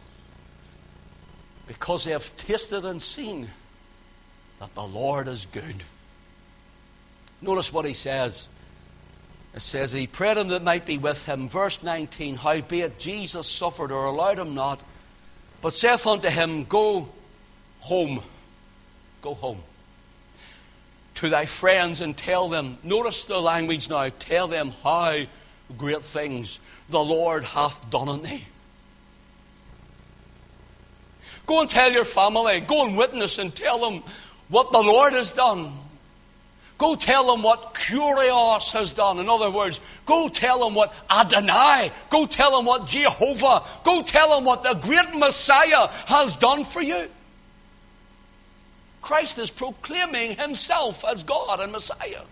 because 1.68 2.06
they 2.06 2.12
have 2.12 2.36
tasted 2.38 2.86
and 2.86 3.02
seen 3.02 3.50
that 4.60 4.74
the 4.74 4.84
Lord 4.84 5.28
is 5.28 5.46
good. 5.46 5.76
Notice 7.42 7.74
what 7.74 7.86
he 7.86 7.94
says. 7.94 8.50
It 9.54 9.62
says, 9.62 9.92
He 9.92 10.08
prayed 10.08 10.38
him 10.38 10.48
that 10.48 10.64
might 10.64 10.86
be 10.86 10.98
with 10.98 11.26
him. 11.26 11.50
Verse 11.50 11.84
19 11.84 12.38
Howbeit 12.38 13.00
Jesus 13.00 13.48
suffered 13.48 13.92
or 13.92 14.06
allowed 14.06 14.40
him 14.40 14.56
not, 14.56 14.82
but 15.62 15.74
saith 15.74 16.08
unto 16.08 16.30
him, 16.30 16.64
Go 16.64 17.10
home. 17.80 18.22
Go 19.22 19.34
home 19.34 19.62
to 21.22 21.30
thy 21.30 21.46
friends 21.46 22.02
and 22.02 22.18
tell 22.18 22.50
them, 22.50 22.80
notice 22.82 23.26
the 23.26 23.40
language 23.40 23.88
now, 23.88 24.10
tell 24.18 24.48
them 24.48 24.72
how 24.84 25.20
great 25.78 26.02
things 26.02 26.60
the 26.90 27.00
Lord 27.00 27.44
hath 27.44 27.88
done 27.92 28.10
in 28.10 28.24
thee. 28.24 28.44
Go 31.46 31.62
and 31.62 31.70
tell 31.70 31.92
your 31.92 32.06
family, 32.06 32.60
go 32.62 32.88
and 32.88 32.98
witness 32.98 33.38
and 33.38 33.54
tell 33.54 33.78
them 33.88 34.02
what 34.50 34.72
the 34.72 34.82
Lord 34.82 35.14
has 35.14 35.32
done. 35.32 35.72
Go 36.80 36.96
tell 36.96 37.28
them 37.28 37.44
what 37.44 37.76
Kurios 37.76 38.72
has 38.72 38.92
done. 38.92 39.20
In 39.20 39.30
other 39.30 39.52
words, 39.52 39.80
go 40.08 40.28
tell 40.28 40.64
them 40.66 40.74
what 40.74 40.92
Adonai, 41.08 41.92
go 42.10 42.26
tell 42.26 42.58
them 42.58 42.66
what 42.66 42.88
Jehovah, 42.88 43.62
go 43.84 44.02
tell 44.02 44.36
them 44.36 44.44
what 44.44 44.64
the 44.64 44.74
great 44.74 45.14
Messiah 45.14 45.86
has 46.08 46.36
done 46.36 46.64
for 46.64 46.82
you. 46.82 47.08
Christ 49.02 49.40
is 49.40 49.50
proclaiming 49.50 50.38
himself 50.38 51.04
as 51.06 51.24
God 51.24 51.60
and 51.60 51.72
Messiah. 51.72 52.24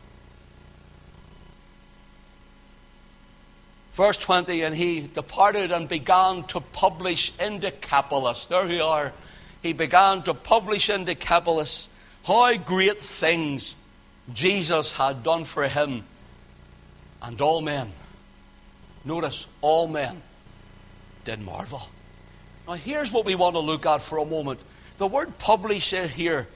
Verse 3.92 4.18
20, 4.18 4.62
and 4.62 4.76
he 4.76 5.02
departed 5.02 5.72
and 5.72 5.90
began 5.90 6.44
to 6.44 6.62
publish 6.62 7.34
in 7.40 7.60
Decapolis. 7.60 8.48
There 8.48 8.66
we 8.66 8.80
are. 8.80 9.14
He 9.62 9.74
began 9.74 10.24
to 10.24 10.34
publish 10.34 10.90
in 10.90 11.06
Decapolis 11.06 11.90
how 12.24 12.56
great 12.56 13.00
things 13.00 13.76
Jesus 14.32 14.92
had 14.92 15.24
done 15.24 15.44
for 15.44 15.68
him 15.68 16.06
and 17.22 17.42
all 17.42 17.62
men. 17.62 17.92
Notice, 19.04 19.48
all 19.62 19.88
men 19.88 20.22
did 21.26 21.42
marvel. 21.42 21.82
Now, 22.68 22.74
here's 22.74 23.12
what 23.12 23.26
we 23.26 23.36
want 23.36 23.56
to 23.56 23.60
look 23.60 23.86
at 23.86 24.02
for 24.02 24.20
a 24.20 24.26
moment. 24.26 24.60
The 24.98 25.08
word 25.08 25.38
publish 25.40 25.92
here, 25.92 26.48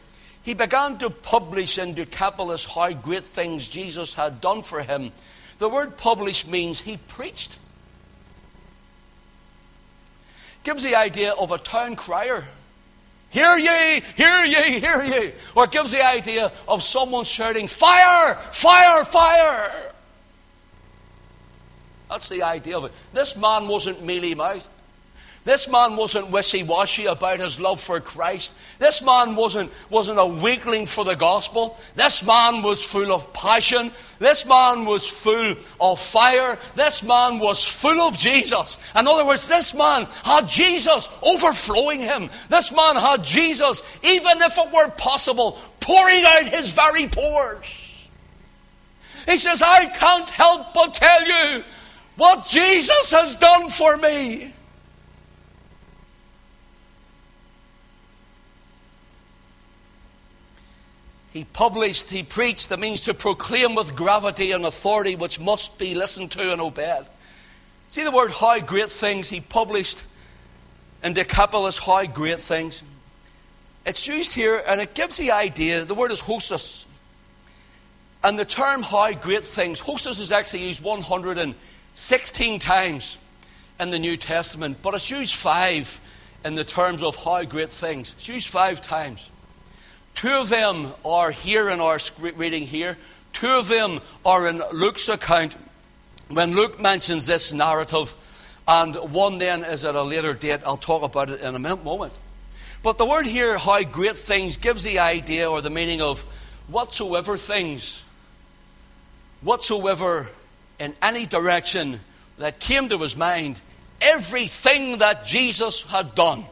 he 0.44 0.54
began 0.54 0.98
to 0.98 1.10
publish 1.10 1.78
in 1.80 1.94
Decapolis 1.94 2.66
how 2.66 2.92
great 2.92 3.26
things 3.26 3.68
Jesus 3.68 4.14
had 4.14 4.42
done 4.42 4.62
for 4.62 4.82
him. 4.82 5.12
The 5.58 5.70
word 5.70 5.98
publish 5.98 6.46
means 6.46 6.82
he 6.82 6.98
preached. 6.98 7.58
Gives 10.64 10.84
the 10.84 10.96
idea 10.96 11.32
of 11.32 11.52
a 11.52 11.58
town 11.58 11.96
crier. 11.96 12.46
Hear 13.30 13.58
ye, 13.58 14.02
hear 14.16 14.46
ye, 14.46 14.80
hear 14.80 15.04
ye. 15.04 15.32
Or 15.56 15.66
gives 15.68 15.92
the 15.92 16.06
idea 16.06 16.52
of 16.68 16.84
someone 16.84 17.24
shouting, 17.24 17.68
Fire, 17.68 18.36
fire, 18.36 19.04
fire. 19.06 19.72
That's 22.10 22.30
the 22.30 22.44
idea 22.44 22.78
of 22.78 22.86
it. 22.86 22.92
This 23.14 23.36
man 23.36 23.68
wasn't 23.68 24.04
mealy 24.04 24.36
mouthed. 24.36 24.70
This 25.44 25.70
man 25.70 25.98
wasn't 25.98 26.30
wishy 26.30 26.64
washy 26.64 27.06
about 27.06 27.40
his 27.40 27.60
love 27.60 27.82
for 27.82 28.00
Christ. 28.00 28.54
This 28.80 29.04
man 29.04 29.36
wasn't, 29.36 29.72
wasn't 29.90 30.20
a 30.20 30.26
weakling 30.26 30.86
for 30.86 31.04
the 31.04 31.16
gospel. 31.16 31.78
This 31.96 32.26
man 32.26 32.64
was 32.64 32.82
full 32.82 33.12
of 33.12 33.34
passion. 33.34 33.92
This 34.20 34.46
man 34.46 34.86
was 34.86 35.06
full 35.06 35.56
of 35.82 36.00
fire. 36.00 36.58
This 36.76 37.04
man 37.04 37.40
was 37.40 37.66
full 37.66 38.00
of 38.00 38.18
Jesus. 38.18 38.78
In 38.98 39.06
other 39.06 39.26
words, 39.26 39.50
this 39.50 39.74
man 39.76 40.08
had 40.24 40.48
Jesus 40.48 41.10
overflowing 41.22 42.00
him. 42.00 42.30
This 42.48 42.72
man 42.72 42.96
had 42.96 43.26
Jesus, 43.26 43.84
even 44.02 44.42
if 44.42 44.58
it 44.58 44.72
were 44.72 44.90
possible, 44.92 45.60
pouring 45.82 46.24
out 46.24 46.48
his 46.48 46.70
very 46.70 47.10
pores. 47.10 48.10
He 49.28 49.38
says, 49.38 49.62
I 49.62 49.88
can't 49.88 50.30
help 50.30 50.74
but 50.74 50.94
tell 50.94 51.28
you 51.28 51.64
what 52.16 52.48
Jesus 52.48 53.12
has 53.12 53.36
done 53.36 53.70
for 53.70 53.98
me. 53.98 54.54
He 61.34 61.46
published, 61.46 62.12
he 62.12 62.22
preached, 62.22 62.69
that 62.69 62.80
means 62.80 63.02
to 63.02 63.13
proclaim 63.15 63.74
with 63.74 63.96
gravity 63.96 64.52
and 64.52 64.63
authority 64.65 65.15
which 65.15 65.39
must 65.39 65.80
be 65.80 65.96
listened 65.96 66.30
to 66.34 66.52
and 66.52 66.62
obeyed. 66.62 67.06
See 67.89 68.04
the 68.04 68.12
word 68.12 68.30
how 68.30 68.60
great 68.60 68.91
things 68.91 69.30
he 69.30 69.41
published 69.41 70.04
in 71.04 71.13
Decapolis, 71.13 71.80
how 71.80 72.06
great 72.06 72.38
things. 72.38 72.84
It's 73.84 74.08
used 74.08 74.36
here 74.36 74.62
and 74.67 74.80
it 74.80 74.93
gives 74.93 75.17
the 75.17 75.32
idea, 75.32 75.84
the 75.86 75.96
word 75.96 76.12
is 76.12 76.22
hosos. 76.22 76.88
And 78.24 78.38
the 78.38 78.46
term 78.46 78.84
how 78.84 79.12
great 79.13 79.43
things, 79.43 79.80
hosos 79.80 80.19
is 80.19 80.32
actually 80.32 80.67
used 80.67 80.84
116 80.84 82.60
times 82.60 83.17
in 83.80 83.89
the 83.89 83.98
New 83.98 84.17
Testament, 84.17 84.78
but 84.84 84.93
it's 84.93 85.10
used 85.10 85.34
five 85.34 86.00
in 86.46 86.54
the 86.54 86.63
terms 86.63 87.02
of 87.02 87.15
how 87.15 87.43
great 87.43 87.72
things. 87.72 88.13
It's 88.17 88.28
used 88.28 88.50
five 88.50 88.82
times. 88.82 89.32
Two 90.15 90.32
of 90.32 90.49
them 90.49 90.93
are 91.04 91.32
here 91.32 91.69
in 91.69 91.80
our 91.80 91.99
reading 92.19 92.63
here. 92.63 92.97
Two 93.34 93.47
of 93.47 93.67
them 93.67 93.99
are 94.26 94.47
in 94.47 94.62
Luke's 94.71 95.10
account 95.10 95.56
when 96.30 96.56
Luke 96.56 96.80
mentions 96.80 97.26
this 97.26 97.52
narrative, 97.52 98.15
and 98.67 98.95
one 98.95 99.39
then 99.39 99.63
is 99.63 99.84
at 99.84 99.95
a 99.95 100.04
later 100.04 100.34
date. 100.34 100.62
I'll 100.65 100.78
talk 100.78 101.04
about 101.04 101.30
it 101.30 101.41
in 101.41 101.56
a 101.56 101.60
moment. 101.60 102.13
But 102.82 102.97
the 102.97 103.06
word 103.06 103.26
here, 103.26 103.58
how 103.58 103.82
great 103.84 104.17
things, 104.17 104.58
gives 104.58 104.84
the 104.84 104.99
idea 104.99 105.49
or 105.49 105.62
the 105.62 105.69
meaning 105.69 106.02
of 106.02 106.21
whatsoever 106.67 107.38
things, 107.38 108.04
whatsoever 109.41 110.30
in 110.80 110.93
any 111.02 111.26
direction 111.26 112.02
that 112.38 112.60
came 112.60 112.89
to 112.89 112.97
his 112.97 113.15
mind, 113.15 113.62
everything 114.02 114.99
that 114.99 115.26
Jesus 115.26 115.84
had 115.84 116.13
done, 116.13 116.43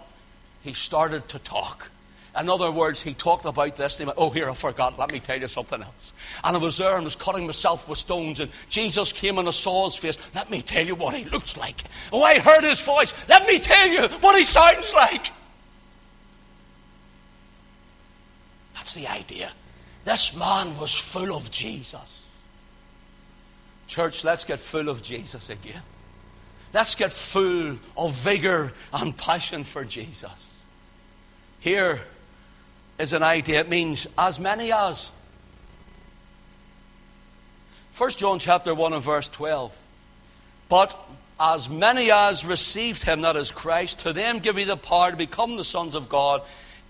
he 0.64 0.74
started 0.74 1.28
to 1.30 1.40
talk. 1.40 1.91
In 2.40 2.50
other 2.50 2.72
words, 2.72 3.02
he 3.02 3.14
talked 3.14 3.46
about 3.46 3.76
this. 3.76 4.00
And 4.00 4.06
he 4.06 4.08
went, 4.08 4.18
oh, 4.18 4.30
here, 4.30 4.50
I 4.50 4.54
forgot. 4.54 4.98
Let 4.98 5.12
me 5.12 5.20
tell 5.20 5.40
you 5.40 5.48
something 5.48 5.82
else. 5.82 6.14
And 6.44 6.56
I 6.56 6.60
was 6.60 6.78
there 6.78 6.96
and 6.96 7.04
was 7.04 7.16
cutting 7.16 7.46
myself 7.46 7.90
with 7.90 8.00
stones. 8.00 8.40
And 8.40 8.50
Jesus 8.70 9.12
came 9.12 9.38
and 9.38 9.48
I 9.48 9.52
saw 9.52 9.86
his 9.86 9.96
face. 9.96 10.18
Let 10.34 10.50
me 10.50 10.62
tell 10.62 10.86
you 10.86 10.96
what 10.96 11.14
he 11.14 11.26
looks 11.26 11.58
like. 11.58 11.84
Oh, 12.14 12.24
I 12.24 12.40
heard 12.40 12.64
his 12.64 12.82
voice. 12.82 13.14
Let 13.28 13.48
me 13.48 13.60
tell 13.60 13.88
you 13.90 14.08
what 14.20 14.38
he 14.38 14.44
sounds 14.44 14.94
like. 14.94 15.28
That's 18.76 18.94
the 18.94 19.08
idea. 19.08 19.52
This 20.06 20.36
man 20.36 20.80
was 20.80 20.96
full 20.96 21.36
of 21.36 21.52
Jesus. 21.52 22.26
Church, 23.88 24.24
let's 24.24 24.46
get 24.46 24.60
full 24.60 24.88
of 24.88 25.04
Jesus 25.04 25.50
again. 25.50 25.82
Let's 26.74 26.96
get 26.96 27.12
full 27.12 27.78
of 27.98 28.14
vigor 28.14 28.72
and 28.94 29.16
passion 29.18 29.66
for 29.66 29.84
Jesus. 29.84 30.50
Here, 31.60 32.00
is 33.02 33.14
an 33.14 33.24
idea. 33.24 33.62
It 33.62 33.70
means 33.70 34.08
as 34.18 34.40
many 34.40 34.72
as. 34.72 35.10
1 37.98 38.12
John 38.12 38.40
chapter 38.40 38.74
1 38.74 38.94
and 38.94 39.02
verse 39.02 39.28
12. 39.30 39.78
But 40.70 40.98
as 41.40 41.70
many 41.70 42.12
as 42.12 42.46
received 42.46 43.04
him, 43.04 43.22
that 43.22 43.36
is 43.36 43.52
Christ, 43.52 44.02
to 44.02 44.14
them 44.14 44.40
give 44.40 44.56
he 44.56 44.64
the 44.64 44.78
power 44.78 45.12
to 45.12 45.18
become 45.18 45.58
the 45.58 45.66
sons 45.66 45.96
of 45.96 46.08
God, 46.08 46.44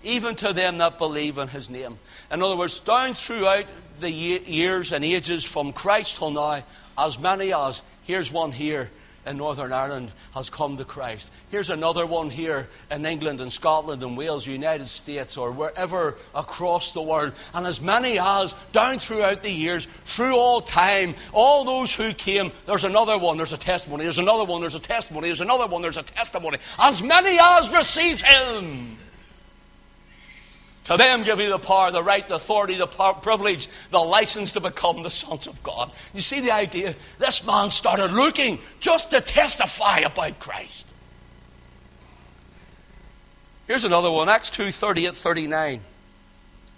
even 0.04 0.34
to 0.36 0.52
them 0.52 0.78
that 0.78 0.98
believe 0.98 1.38
in 1.38 1.48
his 1.48 1.70
name. 1.70 1.98
In 2.30 2.42
other 2.42 2.56
words, 2.56 2.78
down 2.80 3.14
throughout 3.14 3.64
the 4.00 4.10
years 4.10 4.92
and 4.92 5.04
ages 5.04 5.44
from 5.44 5.72
Christ 5.72 6.18
till 6.18 6.30
now, 6.30 6.62
as 6.98 7.18
many 7.18 7.52
as, 7.52 7.82
here's 8.04 8.30
one 8.30 8.52
here, 8.52 8.90
in 9.26 9.36
Northern 9.36 9.72
Ireland 9.72 10.10
has 10.34 10.50
come 10.50 10.76
to 10.76 10.84
Christ. 10.84 11.30
Here's 11.50 11.70
another 11.70 12.06
one 12.06 12.30
here 12.30 12.68
in 12.90 13.06
England 13.06 13.40
and 13.40 13.52
Scotland 13.52 14.02
and 14.02 14.16
Wales, 14.16 14.46
United 14.46 14.86
States, 14.86 15.36
or 15.36 15.52
wherever 15.52 16.16
across 16.34 16.92
the 16.92 17.02
world. 17.02 17.32
And 17.54 17.66
as 17.66 17.80
many 17.80 18.18
as 18.18 18.54
down 18.72 18.98
throughout 18.98 19.42
the 19.42 19.50
years, 19.50 19.86
through 19.86 20.36
all 20.36 20.60
time, 20.60 21.14
all 21.32 21.64
those 21.64 21.94
who 21.94 22.12
came, 22.14 22.50
there's 22.66 22.84
another 22.84 23.18
one, 23.18 23.36
there's 23.36 23.52
a 23.52 23.58
testimony, 23.58 24.04
there's 24.04 24.18
another 24.18 24.44
one, 24.44 24.60
there's 24.60 24.74
a 24.74 24.80
testimony, 24.80 25.28
there's 25.28 25.40
another 25.40 25.66
one, 25.66 25.82
there's 25.82 25.96
a 25.96 26.02
testimony. 26.02 26.58
As 26.78 27.02
many 27.02 27.38
as 27.40 27.72
received 27.72 28.22
him. 28.22 28.98
To 30.84 30.96
them 30.96 31.22
give 31.22 31.38
you 31.38 31.48
the 31.48 31.58
power, 31.58 31.92
the 31.92 32.02
right, 32.02 32.26
the 32.26 32.34
authority, 32.34 32.74
the 32.74 32.88
power, 32.88 33.14
privilege, 33.14 33.68
the 33.90 34.00
license 34.00 34.52
to 34.52 34.60
become 34.60 35.02
the 35.02 35.10
sons 35.10 35.46
of 35.46 35.62
God. 35.62 35.92
You 36.12 36.20
see 36.20 36.40
the 36.40 36.50
idea? 36.50 36.96
This 37.18 37.46
man 37.46 37.70
started 37.70 38.10
looking 38.10 38.58
just 38.80 39.10
to 39.12 39.20
testify 39.20 40.00
about 40.00 40.40
Christ. 40.40 40.92
Here's 43.68 43.84
another 43.84 44.10
one 44.10 44.28
Acts 44.28 44.50
2 44.50 44.70
38 44.70 45.14
39. 45.14 45.80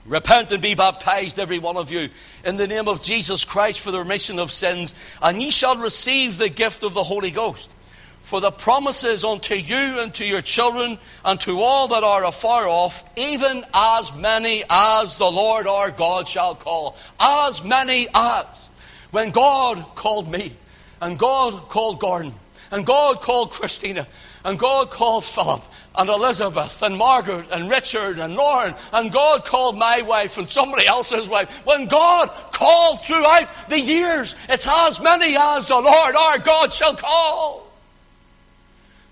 Repent 0.06 0.52
and 0.52 0.60
be 0.60 0.74
baptized, 0.74 1.38
every 1.38 1.58
one 1.58 1.78
of 1.78 1.90
you, 1.90 2.10
in 2.44 2.58
the 2.58 2.66
name 2.66 2.88
of 2.88 3.02
Jesus 3.02 3.42
Christ 3.46 3.80
for 3.80 3.90
the 3.90 4.00
remission 4.00 4.38
of 4.38 4.50
sins, 4.50 4.94
and 5.22 5.40
ye 5.40 5.48
shall 5.50 5.76
receive 5.76 6.36
the 6.36 6.50
gift 6.50 6.82
of 6.82 6.92
the 6.92 7.02
Holy 7.02 7.30
Ghost. 7.30 7.74
For 8.24 8.40
the 8.40 8.50
promises 8.50 9.22
unto 9.22 9.54
you 9.54 10.00
and 10.00 10.12
to 10.14 10.24
your 10.24 10.40
children 10.40 10.98
and 11.26 11.38
to 11.40 11.60
all 11.60 11.88
that 11.88 12.02
are 12.02 12.24
afar 12.24 12.66
off, 12.66 13.04
even 13.16 13.62
as 13.74 14.14
many 14.16 14.64
as 14.70 15.18
the 15.18 15.30
Lord 15.30 15.66
our 15.66 15.90
God 15.90 16.26
shall 16.26 16.54
call. 16.54 16.96
As 17.20 17.62
many 17.62 18.08
as. 18.14 18.70
When 19.10 19.30
God 19.30 19.84
called 19.94 20.32
me 20.32 20.56
and 21.02 21.18
God 21.18 21.68
called 21.68 22.00
Gordon 22.00 22.32
And 22.70 22.86
God 22.86 23.20
called 23.20 23.50
Christina. 23.50 24.06
And 24.42 24.58
God 24.58 24.90
called 24.90 25.24
Philip 25.24 25.62
and 25.94 26.08
Elizabeth 26.08 26.82
and 26.82 26.96
Margaret 26.96 27.48
and 27.52 27.68
Richard 27.68 28.18
and 28.18 28.36
Lauren. 28.36 28.74
And 28.94 29.12
God 29.12 29.44
called 29.44 29.76
my 29.76 30.00
wife 30.00 30.38
and 30.38 30.48
somebody 30.48 30.86
else's 30.86 31.28
wife. 31.28 31.50
When 31.66 31.86
God 31.86 32.30
called 32.52 33.04
throughout 33.04 33.68
the 33.68 33.80
years, 33.80 34.34
it's 34.48 34.66
as 34.66 34.98
many 35.00 35.36
as 35.36 35.68
the 35.68 35.78
Lord 35.78 36.16
our 36.16 36.38
God 36.38 36.72
shall 36.72 36.96
call. 36.96 37.63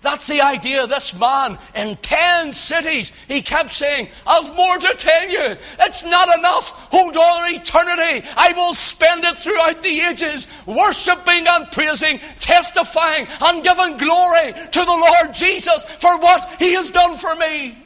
That's 0.03 0.27
the 0.27 0.41
idea. 0.41 0.89
This 0.89 1.17
man 1.19 1.59
in 1.77 1.97
10 1.97 2.53
cities, 2.53 3.13
he 3.29 3.41
kept 3.41 3.73
saying, 3.73 4.09
I've 4.27 4.55
more 4.57 4.77
to 4.77 4.95
tell 4.99 5.29
you. 5.31 5.57
It's 5.81 6.05
not 6.05 6.37
enough. 6.37 6.89
Hold 6.91 7.17
on 7.17 7.55
eternity. 7.55 8.29
I 8.37 8.53
will 8.55 8.75
spend 8.75 9.25
it 9.25 9.39
throughout 9.39 9.81
the 9.81 10.01
ages, 10.01 10.49
worshipping 10.67 11.47
and 11.49 11.71
praising, 11.71 12.19
testifying 12.41 13.29
and 13.41 13.63
giving 13.63 13.97
glory 13.97 14.53
to 14.53 14.81
the 14.81 14.87
Lord 14.87 15.33
Jesus 15.33 15.85
for 15.85 16.19
what 16.19 16.51
he 16.59 16.75
has 16.75 16.91
done 16.91 17.17
for 17.17 17.37
me. 17.37 17.79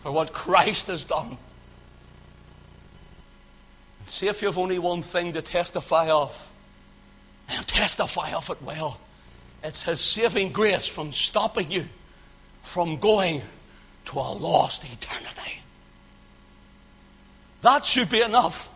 For 0.00 0.10
what 0.10 0.32
Christ 0.32 0.86
has 0.86 1.04
done. 1.04 1.36
See 4.06 4.28
if 4.28 4.40
you 4.40 4.48
have 4.48 4.56
only 4.56 4.78
one 4.78 5.02
thing 5.02 5.34
to 5.34 5.42
testify 5.42 6.08
of 6.08 6.50
and 7.48 7.66
testify 7.66 8.32
of 8.32 8.50
it 8.50 8.62
well. 8.62 8.98
It's 9.62 9.82
His 9.82 10.00
saving 10.00 10.52
grace 10.52 10.86
from 10.86 11.12
stopping 11.12 11.70
you 11.70 11.88
from 12.62 12.96
going 12.98 13.42
to 14.06 14.18
a 14.18 14.32
lost 14.32 14.84
eternity. 14.84 15.60
That 17.62 17.86
should 17.86 18.08
be 18.08 18.22
enough. 18.22 18.68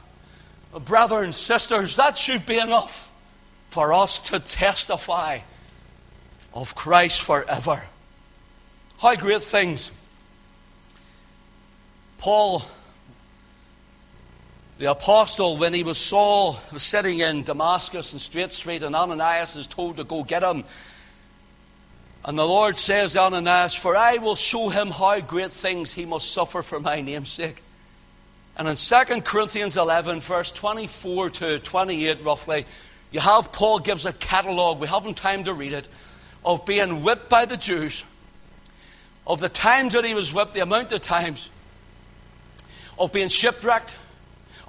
Brothers 0.84 1.24
and 1.24 1.34
sisters, 1.34 1.96
that 1.96 2.16
should 2.16 2.46
be 2.46 2.58
enough 2.58 3.10
for 3.70 3.92
us 3.92 4.18
to 4.30 4.38
testify 4.38 5.40
of 6.54 6.74
Christ 6.74 7.22
forever. 7.22 7.82
How 9.00 9.16
great 9.16 9.42
things. 9.42 9.92
Paul 12.18 12.62
the 14.80 14.90
apostle, 14.90 15.58
when 15.58 15.74
he 15.74 15.84
was 15.84 15.98
Saul, 15.98 16.58
was 16.72 16.82
sitting 16.82 17.18
in 17.18 17.42
Damascus 17.42 18.12
and 18.12 18.20
Straight 18.20 18.50
Street, 18.50 18.82
and 18.82 18.96
Ananias 18.96 19.54
is 19.54 19.66
told 19.66 19.98
to 19.98 20.04
go 20.04 20.24
get 20.24 20.42
him. 20.42 20.64
And 22.24 22.38
the 22.38 22.46
Lord 22.46 22.78
says 22.78 23.12
to 23.12 23.20
Ananias, 23.20 23.74
For 23.74 23.94
I 23.94 24.16
will 24.16 24.36
show 24.36 24.70
him 24.70 24.88
how 24.88 25.20
great 25.20 25.50
things 25.50 25.92
he 25.92 26.06
must 26.06 26.32
suffer 26.32 26.62
for 26.62 26.80
my 26.80 27.02
name's 27.02 27.28
sake. 27.28 27.62
And 28.56 28.66
in 28.66 28.74
2 28.74 29.20
Corinthians 29.20 29.76
11, 29.76 30.20
verse 30.20 30.50
24 30.50 31.28
to 31.28 31.58
28, 31.58 32.24
roughly, 32.24 32.64
you 33.10 33.20
have 33.20 33.52
Paul 33.52 33.80
gives 33.80 34.06
a 34.06 34.14
catalogue, 34.14 34.80
we 34.80 34.88
haven't 34.88 35.18
time 35.18 35.44
to 35.44 35.52
read 35.52 35.74
it, 35.74 35.90
of 36.42 36.64
being 36.64 37.02
whipped 37.02 37.28
by 37.28 37.44
the 37.44 37.58
Jews, 37.58 38.02
of 39.26 39.40
the 39.40 39.50
times 39.50 39.92
that 39.92 40.06
he 40.06 40.14
was 40.14 40.32
whipped, 40.32 40.54
the 40.54 40.60
amount 40.60 40.90
of 40.92 41.02
times, 41.02 41.50
of 42.98 43.12
being 43.12 43.28
shipwrecked, 43.28 43.94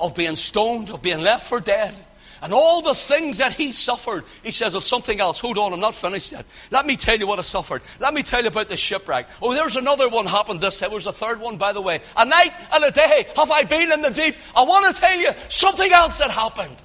of 0.01 0.15
being 0.15 0.35
stoned, 0.35 0.89
of 0.89 1.01
being 1.01 1.21
left 1.21 1.47
for 1.47 1.59
dead, 1.59 1.93
and 2.41 2.53
all 2.53 2.81
the 2.81 2.95
things 2.95 3.37
that 3.37 3.53
he 3.53 3.71
suffered. 3.71 4.23
He 4.43 4.51
says 4.51 4.73
of 4.73 4.83
something 4.83 5.19
else. 5.19 5.39
Hold 5.39 5.59
on, 5.59 5.73
I'm 5.73 5.79
not 5.79 5.93
finished 5.93 6.31
yet. 6.31 6.45
Let 6.71 6.87
me 6.87 6.97
tell 6.97 7.15
you 7.15 7.27
what 7.27 7.37
I 7.37 7.43
suffered. 7.43 7.83
Let 7.99 8.15
me 8.15 8.23
tell 8.23 8.41
you 8.41 8.47
about 8.47 8.67
the 8.67 8.77
shipwreck. 8.77 9.27
Oh, 9.41 9.53
there's 9.53 9.75
another 9.75 10.09
one 10.09 10.25
happened 10.25 10.59
this. 10.59 10.79
There 10.79 10.89
was 10.89 11.05
a 11.05 11.13
third 11.13 11.39
one, 11.39 11.57
by 11.57 11.71
the 11.71 11.81
way. 11.81 12.01
A 12.17 12.25
night 12.25 12.51
and 12.73 12.83
a 12.83 12.89
day 12.89 13.27
have 13.35 13.51
I 13.51 13.63
been 13.63 13.91
in 13.91 14.01
the 14.01 14.09
deep. 14.09 14.35
I 14.55 14.63
want 14.63 14.93
to 14.93 14.99
tell 14.99 15.19
you 15.19 15.29
something 15.49 15.91
else 15.91 16.17
that 16.17 16.31
happened. 16.31 16.75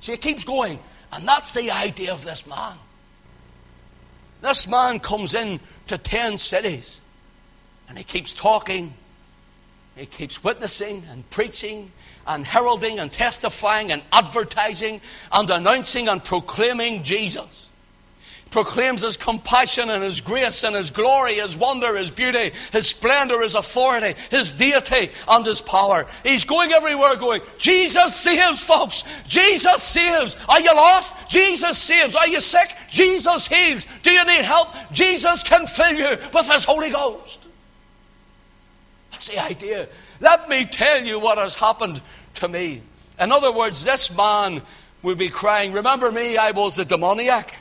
See, 0.00 0.12
it 0.12 0.20
keeps 0.20 0.42
going. 0.42 0.80
And 1.12 1.26
that's 1.26 1.54
the 1.54 1.70
idea 1.70 2.12
of 2.12 2.24
this 2.24 2.44
man. 2.46 2.74
This 4.42 4.68
man 4.68 4.98
comes 4.98 5.34
in 5.34 5.60
to 5.86 5.98
ten 5.98 6.36
cities 6.36 7.00
and 7.88 7.96
he 7.96 8.02
keeps 8.02 8.32
talking, 8.32 8.92
he 9.96 10.06
keeps 10.06 10.42
witnessing 10.42 11.04
and 11.10 11.28
preaching 11.30 11.92
and 12.26 12.44
heralding 12.44 12.98
and 12.98 13.10
testifying 13.10 13.92
and 13.92 14.02
advertising 14.12 15.00
and 15.32 15.48
announcing 15.50 16.08
and 16.08 16.22
proclaiming 16.22 17.02
Jesus. 17.02 17.70
Proclaims 18.50 19.02
his 19.02 19.16
compassion 19.16 19.90
and 19.90 20.02
his 20.02 20.20
grace 20.20 20.62
and 20.62 20.74
his 20.74 20.90
glory, 20.90 21.34
his 21.34 21.58
wonder, 21.58 21.96
his 21.96 22.10
beauty, 22.10 22.52
his 22.72 22.88
splendor, 22.88 23.42
his 23.42 23.54
authority, 23.54 24.18
his 24.30 24.52
deity, 24.52 25.10
and 25.28 25.44
his 25.44 25.60
power. 25.60 26.06
He's 26.22 26.44
going 26.44 26.72
everywhere 26.72 27.16
going, 27.16 27.42
Jesus 27.58 28.14
saves, 28.14 28.64
folks. 28.64 29.02
Jesus 29.26 29.82
saves. 29.82 30.36
Are 30.48 30.60
you 30.60 30.74
lost? 30.74 31.28
Jesus 31.28 31.76
saves. 31.76 32.14
Are 32.14 32.28
you 32.28 32.40
sick? 32.40 32.74
Jesus 32.90 33.48
heals. 33.48 33.86
Do 34.02 34.10
you 34.10 34.24
need 34.24 34.44
help? 34.44 34.68
Jesus 34.92 35.42
can 35.42 35.66
fill 35.66 35.94
you 35.94 36.16
with 36.32 36.50
his 36.50 36.64
Holy 36.64 36.90
Ghost. 36.90 37.40
That's 39.10 39.28
the 39.28 39.42
idea. 39.42 39.88
Let 40.20 40.48
me 40.48 40.64
tell 40.64 41.04
you 41.04 41.20
what 41.20 41.38
has 41.38 41.56
happened 41.56 42.00
to 42.36 42.48
me. 42.48 42.82
In 43.18 43.32
other 43.32 43.52
words, 43.52 43.84
this 43.84 44.14
man 44.14 44.62
would 45.02 45.18
be 45.18 45.28
crying, 45.28 45.72
Remember 45.72 46.10
me, 46.10 46.36
I 46.36 46.50
was 46.50 46.78
a 46.78 46.84
demoniac. 46.84 47.54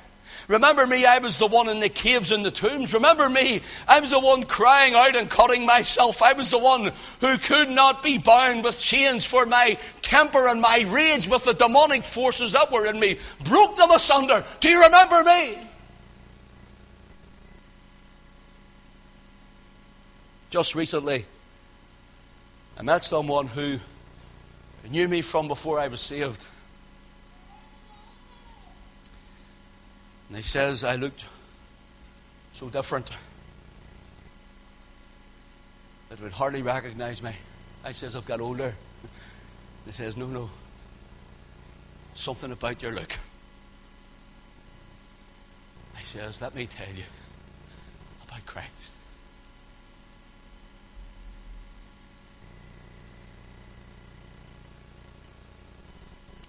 Remember 0.48 0.86
me, 0.86 1.06
I 1.06 1.18
was 1.18 1.40
the 1.40 1.48
one 1.48 1.70
in 1.70 1.80
the 1.80 1.90
caves 1.90 2.32
and 2.32 2.46
the 2.46 2.52
tombs. 2.52 2.94
Remember 2.94 3.28
me, 3.28 3.62
I 3.88 4.00
was 4.00 4.12
the 4.12 4.20
one 4.20 4.44
crying 4.44 4.94
out 4.94 5.16
and 5.16 5.30
cutting 5.30 5.66
myself. 5.66 6.22
I 6.22 6.34
was 6.34 6.52
the 6.52 6.60
one 6.60 6.92
who 7.20 7.38
could 7.40 7.70
not 7.70 8.04
be 8.04 8.20
bound 8.20 8.64
with 8.64 8.80
chains 8.80 9.26
for 9.26 9.48
my 9.48 9.78
temper 10.04 10.48
and 10.48 10.62
my 10.62 10.86
rage 10.88 11.28
with 11.28 11.46
the 11.46 11.54
demonic 11.54 12.04
forces 12.04 12.52
that 12.52 12.72
were 12.72 12.86
in 12.86 13.00
me. 13.00 13.18
Broke 13.44 13.76
them 13.76 13.90
asunder. 13.90 14.46
Do 14.60 14.70
you 14.70 14.84
remember 14.84 15.24
me? 15.24 15.58
Just 20.52 20.76
recently, 20.76 21.26
I 22.78 22.82
met 22.82 23.04
someone 23.04 23.48
who 23.48 23.80
knew 24.90 25.08
me 25.08 25.22
from 25.22 25.48
before 25.48 25.80
I 25.80 25.88
was 25.88 26.02
saved. 26.02 26.46
And 30.28 30.38
he 30.38 30.44
says 30.44 30.84
I 30.84 30.96
looked 30.96 31.26
so 32.52 32.70
different 32.70 33.12
that 36.10 36.22
would 36.22 36.34
hardly 36.34 36.62
recognize 36.62 37.22
me. 37.22 37.32
I 37.84 37.92
says 37.92 38.16
I've 38.16 38.26
got 38.26 38.42
older. 38.42 38.76
He 39.86 39.92
says, 39.92 40.18
No, 40.18 40.28
no. 40.28 40.50
Something 42.16 42.52
about 42.52 42.82
your 42.82 42.92
look. 42.92 43.18
I 45.98 46.02
says, 46.02 46.42
Let 46.42 46.56
me 46.56 46.66
tell 46.66 46.94
you 46.94 47.04
about 48.28 48.46
Christ. 48.46 48.94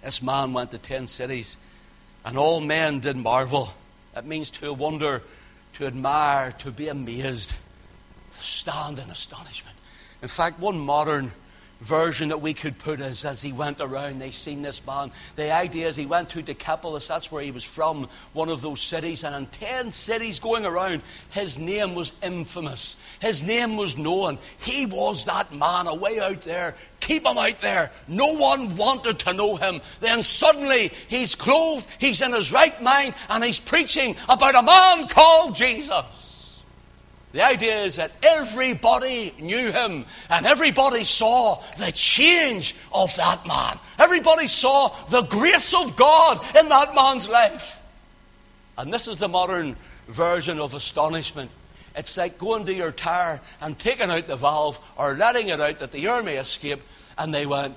This 0.02 0.22
man 0.22 0.52
went 0.52 0.70
to 0.70 0.78
ten 0.78 1.06
cities, 1.06 1.56
and 2.24 2.36
all 2.36 2.60
men 2.60 3.00
did 3.00 3.16
marvel. 3.16 3.72
That 4.14 4.24
means 4.24 4.50
to 4.52 4.72
wonder, 4.72 5.22
to 5.74 5.86
admire, 5.86 6.52
to 6.58 6.70
be 6.70 6.88
amazed, 6.88 7.54
to 8.30 8.42
stand 8.42 8.98
in 8.98 9.10
astonishment. 9.10 9.76
In 10.22 10.28
fact, 10.28 10.58
one 10.58 10.78
modern 10.78 11.32
version 11.80 12.28
that 12.30 12.40
we 12.40 12.54
could 12.54 12.78
put 12.78 13.00
is 13.00 13.24
as 13.24 13.42
he 13.42 13.52
went 13.52 13.80
around, 13.80 14.18
they 14.18 14.30
seen 14.30 14.62
this 14.62 14.84
man. 14.86 15.10
The 15.36 15.52
idea 15.52 15.88
is 15.88 15.96
he 15.96 16.06
went 16.06 16.30
to 16.30 16.42
Decapolis, 16.42 17.08
that's 17.08 17.30
where 17.30 17.42
he 17.42 17.50
was 17.50 17.64
from, 17.64 18.08
one 18.32 18.48
of 18.48 18.62
those 18.62 18.80
cities, 18.80 19.24
and 19.24 19.34
in 19.34 19.46
10 19.46 19.90
cities 19.90 20.40
going 20.40 20.64
around, 20.64 21.02
his 21.30 21.58
name 21.58 21.94
was 21.94 22.14
infamous. 22.22 22.96
His 23.20 23.42
name 23.42 23.76
was 23.76 23.98
known. 23.98 24.38
He 24.58 24.86
was 24.86 25.24
that 25.26 25.52
man 25.52 25.86
away 25.86 26.18
out 26.20 26.42
there. 26.42 26.74
Keep 27.00 27.26
him 27.26 27.38
out 27.38 27.58
there. 27.58 27.90
No 28.08 28.34
one 28.34 28.76
wanted 28.76 29.18
to 29.20 29.32
know 29.32 29.56
him. 29.56 29.80
Then 30.00 30.22
suddenly 30.22 30.92
he's 31.08 31.34
clothed, 31.34 31.88
he's 31.98 32.22
in 32.22 32.32
his 32.32 32.52
right 32.52 32.80
mind, 32.82 33.14
and 33.28 33.44
he's 33.44 33.60
preaching 33.60 34.16
about 34.28 34.54
a 34.54 34.62
man 34.62 35.08
called 35.08 35.54
Jesus. 35.54 36.35
The 37.36 37.44
idea 37.44 37.82
is 37.82 37.96
that 37.96 38.12
everybody 38.22 39.34
knew 39.38 39.70
him 39.70 40.06
and 40.30 40.46
everybody 40.46 41.04
saw 41.04 41.62
the 41.76 41.92
change 41.92 42.74
of 42.90 43.14
that 43.16 43.46
man. 43.46 43.78
Everybody 43.98 44.46
saw 44.46 44.88
the 45.10 45.20
grace 45.20 45.74
of 45.74 45.96
God 45.96 46.42
in 46.56 46.70
that 46.70 46.94
man's 46.94 47.28
life. 47.28 47.82
And 48.78 48.90
this 48.90 49.06
is 49.06 49.18
the 49.18 49.28
modern 49.28 49.76
version 50.08 50.58
of 50.58 50.72
astonishment. 50.72 51.50
It's 51.94 52.16
like 52.16 52.38
going 52.38 52.64
to 52.64 52.72
your 52.72 52.90
tire 52.90 53.42
and 53.60 53.78
taking 53.78 54.10
out 54.10 54.28
the 54.28 54.36
valve 54.36 54.80
or 54.96 55.14
letting 55.14 55.48
it 55.48 55.60
out 55.60 55.80
that 55.80 55.92
the 55.92 56.06
air 56.08 56.22
may 56.22 56.38
escape, 56.38 56.80
and 57.18 57.34
they 57.34 57.44
went, 57.44 57.76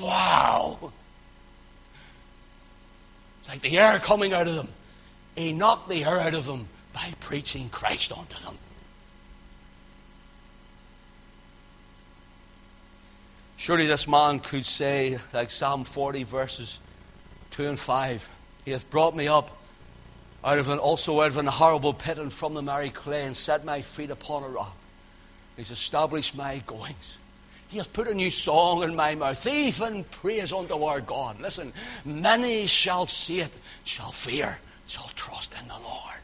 wow. 0.00 0.90
It's 3.38 3.48
like 3.48 3.60
the 3.60 3.78
air 3.78 4.00
coming 4.00 4.32
out 4.32 4.48
of 4.48 4.56
them. 4.56 4.68
He 5.36 5.52
knocked 5.52 5.88
the 5.88 6.04
air 6.04 6.18
out 6.18 6.34
of 6.34 6.44
them 6.44 6.66
by 6.92 7.12
preaching 7.20 7.68
Christ 7.68 8.12
unto 8.12 8.42
them. 8.44 8.56
Surely 13.56 13.86
this 13.86 14.06
man 14.06 14.38
could 14.38 14.64
say, 14.64 15.18
like 15.32 15.50
Psalm 15.50 15.84
40, 15.84 16.22
verses 16.22 16.78
2 17.50 17.66
and 17.66 17.78
5. 17.78 18.28
He 18.64 18.70
hath 18.70 18.88
brought 18.88 19.16
me 19.16 19.26
up 19.26 19.50
out 20.44 20.58
of 20.58 20.68
an, 20.68 20.78
also 20.78 21.20
out 21.20 21.30
of 21.30 21.38
an 21.38 21.46
horrible 21.46 21.92
pit 21.92 22.18
and 22.18 22.32
from 22.32 22.54
the 22.54 22.62
miry 22.62 22.90
clay 22.90 23.24
and 23.24 23.36
set 23.36 23.64
my 23.64 23.80
feet 23.80 24.10
upon 24.10 24.44
a 24.44 24.48
rock. 24.48 24.76
He's 25.56 25.72
established 25.72 26.36
my 26.36 26.62
goings. 26.66 27.18
He 27.68 27.78
hath 27.78 27.92
put 27.92 28.06
a 28.06 28.14
new 28.14 28.30
song 28.30 28.84
in 28.84 28.94
my 28.94 29.14
mouth, 29.16 29.44
even 29.46 30.04
praise 30.04 30.52
unto 30.52 30.82
our 30.84 31.00
God. 31.00 31.40
Listen, 31.40 31.72
many 32.04 32.66
shall 32.66 33.06
see 33.06 33.40
it, 33.40 33.54
shall 33.84 34.12
fear, 34.12 34.58
shall 34.86 35.10
trust 35.16 35.54
in 35.60 35.66
the 35.66 35.74
Lord. 35.74 36.14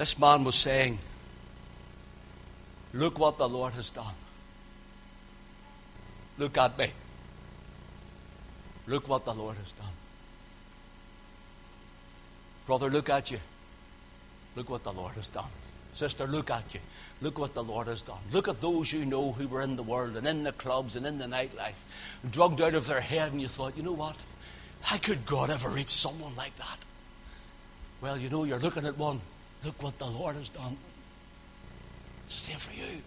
This 0.00 0.18
man 0.18 0.44
was 0.44 0.54
saying, 0.54 0.98
Look 2.94 3.18
what 3.18 3.36
the 3.36 3.46
Lord 3.46 3.74
has 3.74 3.90
done. 3.90 4.14
Look 6.38 6.56
at 6.56 6.78
me. 6.78 6.90
Look 8.86 9.10
what 9.10 9.26
the 9.26 9.34
Lord 9.34 9.58
has 9.58 9.72
done. 9.72 9.92
Brother, 12.64 12.88
look 12.88 13.10
at 13.10 13.30
you. 13.30 13.40
Look 14.56 14.70
what 14.70 14.84
the 14.84 14.92
Lord 14.94 15.16
has 15.16 15.28
done. 15.28 15.50
Sister, 15.92 16.26
look 16.26 16.50
at 16.50 16.72
you. 16.72 16.80
Look 17.20 17.38
what 17.38 17.52
the 17.52 17.62
Lord 17.62 17.86
has 17.86 18.00
done. 18.00 18.20
Look 18.32 18.48
at 18.48 18.62
those 18.62 18.94
you 18.94 19.04
know 19.04 19.32
who 19.32 19.48
were 19.48 19.60
in 19.60 19.76
the 19.76 19.82
world 19.82 20.16
and 20.16 20.26
in 20.26 20.44
the 20.44 20.52
clubs 20.52 20.96
and 20.96 21.04
in 21.04 21.18
the 21.18 21.26
nightlife, 21.26 21.84
drugged 22.30 22.62
out 22.62 22.72
of 22.72 22.86
their 22.86 23.02
head, 23.02 23.32
and 23.32 23.40
you 23.42 23.48
thought, 23.48 23.76
you 23.76 23.82
know 23.82 23.92
what? 23.92 24.16
How 24.80 24.96
could 24.96 25.26
God 25.26 25.50
ever 25.50 25.68
reach 25.68 25.90
someone 25.90 26.34
like 26.36 26.56
that? 26.56 26.78
Well, 28.00 28.16
you 28.16 28.30
know, 28.30 28.44
you're 28.44 28.58
looking 28.58 28.86
at 28.86 28.96
one. 28.96 29.20
Look 29.64 29.82
what 29.82 29.98
the 29.98 30.06
Lord 30.06 30.36
has 30.36 30.48
done. 30.48 30.76
It's 32.24 32.34
the 32.34 32.40
same 32.40 32.58
for 32.58 32.72
you. 32.72 33.02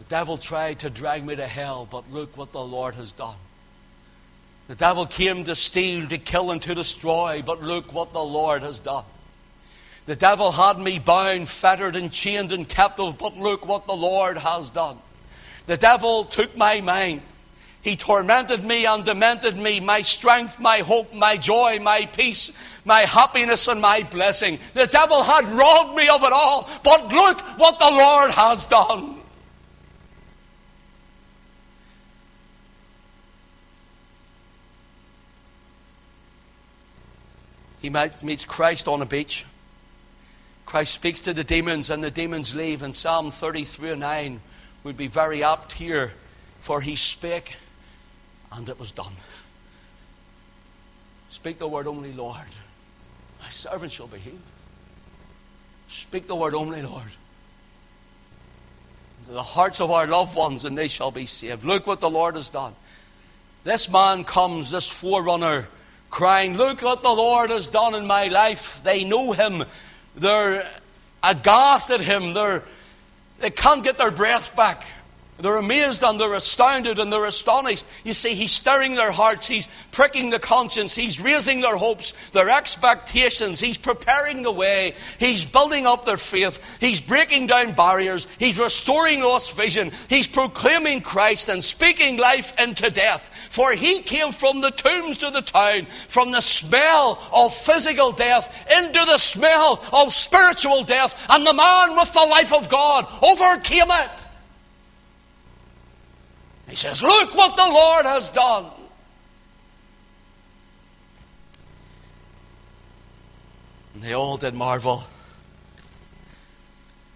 The 0.00 0.04
devil 0.04 0.36
tried 0.36 0.80
to 0.80 0.90
drag 0.90 1.24
me 1.24 1.36
to 1.36 1.46
hell, 1.46 1.88
but 1.90 2.12
look 2.12 2.36
what 2.36 2.52
the 2.52 2.62
Lord 2.62 2.94
has 2.96 3.12
done. 3.12 3.36
The 4.68 4.74
devil 4.74 5.06
came 5.06 5.44
to 5.44 5.56
steal, 5.56 6.06
to 6.08 6.18
kill, 6.18 6.50
and 6.50 6.60
to 6.62 6.74
destroy, 6.74 7.42
but 7.44 7.62
look 7.62 7.92
what 7.92 8.12
the 8.12 8.22
Lord 8.22 8.62
has 8.62 8.78
done. 8.78 9.04
The 10.06 10.16
devil 10.16 10.52
had 10.52 10.78
me 10.78 10.98
bound, 10.98 11.48
fettered, 11.48 11.96
and 11.96 12.12
chained 12.12 12.52
and 12.52 12.68
captive, 12.68 13.16
but 13.16 13.36
look 13.38 13.66
what 13.66 13.86
the 13.86 13.94
Lord 13.94 14.36
has 14.36 14.68
done. 14.68 14.98
The 15.66 15.78
devil 15.78 16.24
took 16.24 16.54
my 16.56 16.82
mind. 16.82 17.22
He 17.84 17.96
tormented 17.96 18.64
me 18.64 18.86
and 18.86 19.04
demented 19.04 19.58
me, 19.58 19.78
my 19.78 20.00
strength, 20.00 20.58
my 20.58 20.78
hope, 20.78 21.12
my 21.12 21.36
joy, 21.36 21.78
my 21.80 22.06
peace, 22.06 22.50
my 22.86 23.00
happiness, 23.00 23.68
and 23.68 23.78
my 23.78 24.02
blessing. 24.10 24.58
The 24.72 24.86
devil 24.86 25.22
had 25.22 25.44
robbed 25.50 25.94
me 25.94 26.08
of 26.08 26.22
it 26.22 26.32
all, 26.32 26.66
but 26.82 27.08
look 27.08 27.38
what 27.58 27.78
the 27.78 27.90
Lord 27.90 28.30
has 28.30 28.64
done. 28.64 29.16
He 37.82 37.90
meets 37.90 38.46
Christ 38.46 38.88
on 38.88 39.02
a 39.02 39.06
beach. 39.06 39.44
Christ 40.64 40.94
speaks 40.94 41.20
to 41.20 41.34
the 41.34 41.44
demons, 41.44 41.90
and 41.90 42.02
the 42.02 42.10
demons 42.10 42.54
leave. 42.54 42.82
And 42.82 42.94
Psalm 42.94 43.30
33 43.30 43.90
and 43.90 44.00
9 44.00 44.40
would 44.84 44.96
be 44.96 45.06
very 45.06 45.44
apt 45.44 45.72
here, 45.72 46.14
for 46.60 46.80
he 46.80 46.96
spake, 46.96 47.56
and 48.56 48.68
it 48.68 48.78
was 48.78 48.92
done. 48.92 49.12
Speak 51.28 51.58
the 51.58 51.68
word 51.68 51.86
only, 51.86 52.12
Lord. 52.12 52.36
My 53.42 53.48
servant 53.50 53.92
shall 53.92 54.06
be 54.06 54.18
healed. 54.18 54.38
Speak 55.88 56.26
the 56.26 56.34
word 56.34 56.54
only, 56.54 56.82
Lord. 56.82 57.10
the 59.28 59.42
hearts 59.42 59.80
of 59.80 59.90
our 59.90 60.06
loved 60.06 60.36
ones, 60.36 60.64
and 60.64 60.76
they 60.76 60.88
shall 60.88 61.10
be 61.10 61.26
saved. 61.26 61.64
Look 61.64 61.86
what 61.86 62.00
the 62.00 62.10
Lord 62.10 62.34
has 62.36 62.50
done. 62.50 62.74
This 63.64 63.90
man 63.90 64.24
comes, 64.24 64.70
this 64.70 64.88
forerunner 64.88 65.66
crying, 66.10 66.56
Look 66.56 66.82
what 66.82 67.02
the 67.02 67.10
Lord 67.12 67.50
has 67.50 67.68
done 67.68 67.94
in 67.94 68.06
my 68.06 68.28
life. 68.28 68.82
They 68.84 69.04
know 69.04 69.32
him. 69.32 69.64
They're 70.14 70.70
aghast 71.22 71.90
at 71.90 72.00
him. 72.00 72.34
They're, 72.34 72.62
they 73.40 73.50
can't 73.50 73.82
get 73.82 73.98
their 73.98 74.10
breath 74.10 74.54
back. 74.54 74.84
They're 75.36 75.56
amazed 75.56 76.04
and 76.04 76.20
they're 76.20 76.34
astounded 76.34 77.00
and 77.00 77.12
they're 77.12 77.26
astonished. 77.26 77.86
You 78.04 78.14
see, 78.14 78.34
he's 78.34 78.52
stirring 78.52 78.94
their 78.94 79.10
hearts, 79.10 79.48
he's 79.48 79.66
pricking 79.90 80.30
the 80.30 80.38
conscience, 80.38 80.94
he's 80.94 81.20
raising 81.20 81.60
their 81.60 81.76
hopes, 81.76 82.12
their 82.30 82.48
expectations, 82.48 83.58
he's 83.58 83.76
preparing 83.76 84.42
the 84.42 84.52
way, 84.52 84.94
he's 85.18 85.44
building 85.44 85.86
up 85.86 86.04
their 86.04 86.18
faith, 86.18 86.78
he's 86.78 87.00
breaking 87.00 87.48
down 87.48 87.72
barriers, 87.72 88.28
he's 88.38 88.60
restoring 88.60 89.22
lost 89.22 89.56
vision, 89.56 89.90
he's 90.08 90.28
proclaiming 90.28 91.00
Christ 91.00 91.48
and 91.48 91.64
speaking 91.64 92.16
life 92.16 92.52
into 92.60 92.88
death. 92.90 93.32
For 93.50 93.72
he 93.72 94.02
came 94.02 94.30
from 94.30 94.60
the 94.60 94.70
tombs 94.70 95.18
to 95.18 95.30
the 95.30 95.42
town, 95.42 95.86
from 96.06 96.30
the 96.30 96.42
smell 96.42 97.20
of 97.34 97.52
physical 97.52 98.12
death 98.12 98.70
into 98.70 99.04
the 99.04 99.18
smell 99.18 99.84
of 99.92 100.14
spiritual 100.14 100.84
death, 100.84 101.26
and 101.28 101.44
the 101.44 101.54
man 101.54 101.96
with 101.96 102.12
the 102.12 102.26
life 102.30 102.52
of 102.52 102.68
God 102.68 103.06
overcame 103.20 103.90
it. 103.90 104.26
He 106.74 106.78
says, 106.78 107.04
Look 107.04 107.36
what 107.36 107.56
the 107.56 107.68
Lord 107.68 108.04
has 108.04 108.30
done. 108.30 108.66
And 113.94 114.02
they 114.02 114.12
all 114.12 114.36
did 114.36 114.54
marvel. 114.54 115.04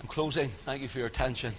I'm 0.00 0.06
closing. 0.06 0.48
Thank 0.48 0.82
you 0.82 0.86
for 0.86 0.98
your 0.98 1.08
attention. 1.08 1.54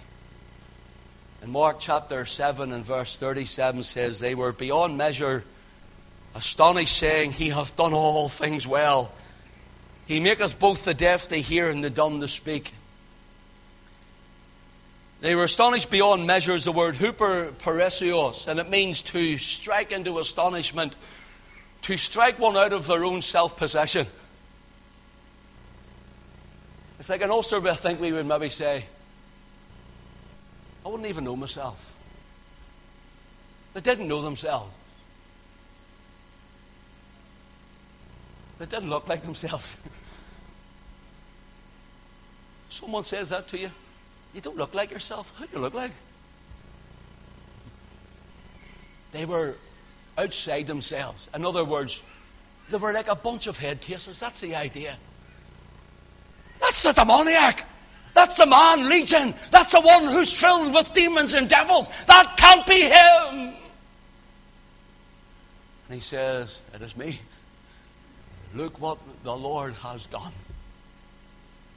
In 1.42 1.50
Mark 1.50 1.76
chapter 1.78 2.24
7 2.24 2.72
and 2.72 2.86
verse 2.86 3.18
37 3.18 3.82
says, 3.82 4.18
They 4.18 4.34
were 4.34 4.54
beyond 4.54 4.96
measure 4.96 5.44
astonished, 6.34 6.96
saying, 6.96 7.32
He 7.32 7.50
hath 7.50 7.76
done 7.76 7.92
all 7.92 8.30
things 8.30 8.66
well. 8.66 9.12
He 10.06 10.20
maketh 10.20 10.58
both 10.58 10.86
the 10.86 10.94
deaf 10.94 11.28
to 11.28 11.36
hear 11.36 11.68
and 11.68 11.84
the 11.84 11.90
dumb 11.90 12.22
to 12.22 12.28
speak. 12.28 12.72
They 15.20 15.34
were 15.34 15.44
astonished 15.44 15.90
beyond 15.90 16.26
measure 16.26 16.54
is 16.54 16.64
the 16.64 16.72
word 16.72 16.94
huperperissos, 16.94 18.48
and 18.48 18.58
it 18.58 18.70
means 18.70 19.02
to 19.02 19.36
strike 19.36 19.92
into 19.92 20.18
astonishment, 20.18 20.96
to 21.82 21.98
strike 21.98 22.38
one 22.38 22.56
out 22.56 22.72
of 22.72 22.86
their 22.86 23.04
own 23.04 23.20
self 23.20 23.56
possession. 23.56 24.06
It's 26.98 27.08
like 27.08 27.20
in 27.20 27.30
Ulster, 27.30 27.66
I 27.68 27.74
think 27.74 28.00
we 28.00 28.12
would 28.12 28.26
maybe 28.26 28.48
say, 28.48 28.84
I 30.84 30.88
wouldn't 30.88 31.08
even 31.08 31.24
know 31.24 31.36
myself. 31.36 31.94
They 33.74 33.80
didn't 33.80 34.08
know 34.08 34.22
themselves. 34.22 34.72
They 38.58 38.66
didn't 38.66 38.90
look 38.90 39.08
like 39.08 39.22
themselves. 39.22 39.76
Someone 42.70 43.04
says 43.04 43.30
that 43.30 43.48
to 43.48 43.58
you. 43.58 43.70
You 44.34 44.40
don't 44.40 44.56
look 44.56 44.74
like 44.74 44.90
yourself. 44.90 45.36
Who 45.38 45.46
do 45.46 45.50
you 45.54 45.58
look 45.58 45.74
like? 45.74 45.92
They 49.12 49.24
were 49.24 49.54
outside 50.16 50.66
themselves. 50.66 51.28
In 51.34 51.44
other 51.44 51.64
words, 51.64 52.02
they 52.70 52.76
were 52.76 52.92
like 52.92 53.08
a 53.08 53.16
bunch 53.16 53.46
of 53.46 53.58
head 53.58 53.80
cases. 53.80 54.20
That's 54.20 54.40
the 54.40 54.54
idea. 54.54 54.96
That's 56.60 56.82
the 56.82 56.92
demoniac. 56.92 57.66
That's 58.14 58.36
the 58.36 58.46
man 58.46 58.88
legion. 58.88 59.34
That's 59.50 59.72
the 59.72 59.80
one 59.80 60.04
who's 60.04 60.38
filled 60.38 60.74
with 60.74 60.92
demons 60.92 61.34
and 61.34 61.48
devils. 61.48 61.88
That 62.06 62.36
can't 62.36 62.66
be 62.66 62.82
him. 62.82 63.54
And 65.88 65.94
he 65.94 66.00
says, 66.00 66.60
It 66.74 66.82
is 66.82 66.96
me. 66.96 67.18
Look 68.54 68.80
what 68.80 68.98
the 69.22 69.34
Lord 69.34 69.74
has 69.74 70.06
done. 70.06 70.32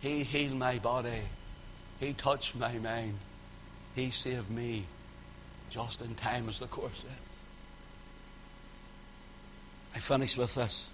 He 0.01 0.23
healed 0.23 0.57
my 0.57 0.79
body. 0.79 1.21
He 1.99 2.13
touched 2.13 2.55
my 2.55 2.73
mind. 2.79 3.15
He 3.95 4.09
saved 4.09 4.49
me 4.49 4.85
just 5.69 6.01
in 6.01 6.15
time, 6.15 6.49
as 6.49 6.59
the 6.59 6.67
Course 6.67 7.01
says. 7.01 7.11
I 9.95 9.99
finish 9.99 10.37
with 10.37 10.55
this. 10.55 10.89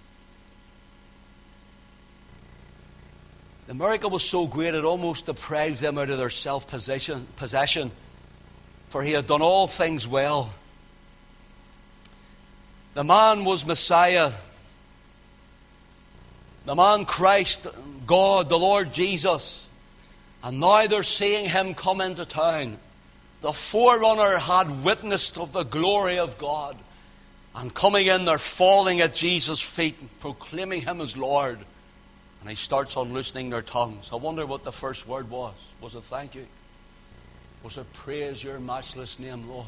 The 3.66 3.74
miracle 3.74 4.10
was 4.10 4.28
so 4.28 4.46
great 4.46 4.74
it 4.74 4.84
almost 4.84 5.26
deprived 5.26 5.80
them 5.80 5.96
out 5.96 6.10
of 6.10 6.18
their 6.18 6.28
self 6.28 6.66
possession, 6.66 7.90
for 8.88 9.02
he 9.02 9.12
had 9.12 9.26
done 9.26 9.42
all 9.42 9.66
things 9.68 10.08
well. 10.08 10.52
The 12.94 13.04
man 13.04 13.44
was 13.44 13.64
Messiah. 13.64 14.32
The 16.66 16.74
man 16.74 17.04
Christ, 17.04 17.68
God, 18.06 18.48
the 18.48 18.58
Lord 18.58 18.92
Jesus. 18.92 19.68
And 20.42 20.60
now 20.60 20.86
they're 20.86 21.02
seeing 21.02 21.48
him 21.48 21.74
come 21.74 22.00
into 22.00 22.24
town. 22.24 22.78
The 23.42 23.52
forerunner 23.52 24.38
had 24.38 24.84
witnessed 24.84 25.38
of 25.38 25.52
the 25.52 25.64
glory 25.64 26.18
of 26.18 26.38
God. 26.38 26.76
And 27.54 27.74
coming 27.74 28.06
in, 28.06 28.24
they're 28.24 28.38
falling 28.38 29.00
at 29.00 29.14
Jesus' 29.14 29.60
feet 29.60 29.96
and 30.00 30.20
proclaiming 30.20 30.82
him 30.82 31.00
as 31.00 31.16
Lord. 31.16 31.58
And 32.40 32.48
he 32.48 32.54
starts 32.54 32.96
unloosening 32.96 33.50
their 33.50 33.62
tongues. 33.62 34.10
I 34.12 34.16
wonder 34.16 34.46
what 34.46 34.64
the 34.64 34.72
first 34.72 35.06
word 35.06 35.28
was. 35.30 35.54
Was 35.80 35.94
it 35.94 36.04
thank 36.04 36.34
you? 36.34 36.46
Was 37.62 37.76
it 37.76 37.92
praise 37.92 38.42
your 38.42 38.58
matchless 38.60 39.18
name, 39.18 39.48
Lord? 39.48 39.66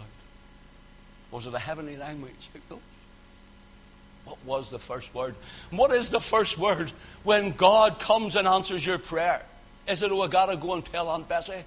Was 1.31 1.47
it 1.47 1.55
a 1.55 1.59
heavenly 1.59 1.97
language? 1.97 2.49
What 4.25 4.39
was 4.45 4.71
the 4.71 4.79
first 4.79 5.15
word? 5.15 5.35
What 5.71 5.91
is 5.91 6.11
the 6.11 6.21
first 6.21 6.57
word 6.57 6.93
when 7.25 7.53
God 7.53 7.99
comes 7.99 8.37
and 8.37 8.47
answers 8.47 8.87
your 8.87 8.99
prayer? 8.99 9.43
Is 9.89 10.03
it, 10.03 10.11
oh, 10.11 10.23
I 10.23 10.29
got 10.29 10.47
to 10.47 10.57
go 10.57 10.75
and 10.75 10.85
tell 10.85 11.09
Aunt 11.09 11.29
Bessie? 11.29 11.65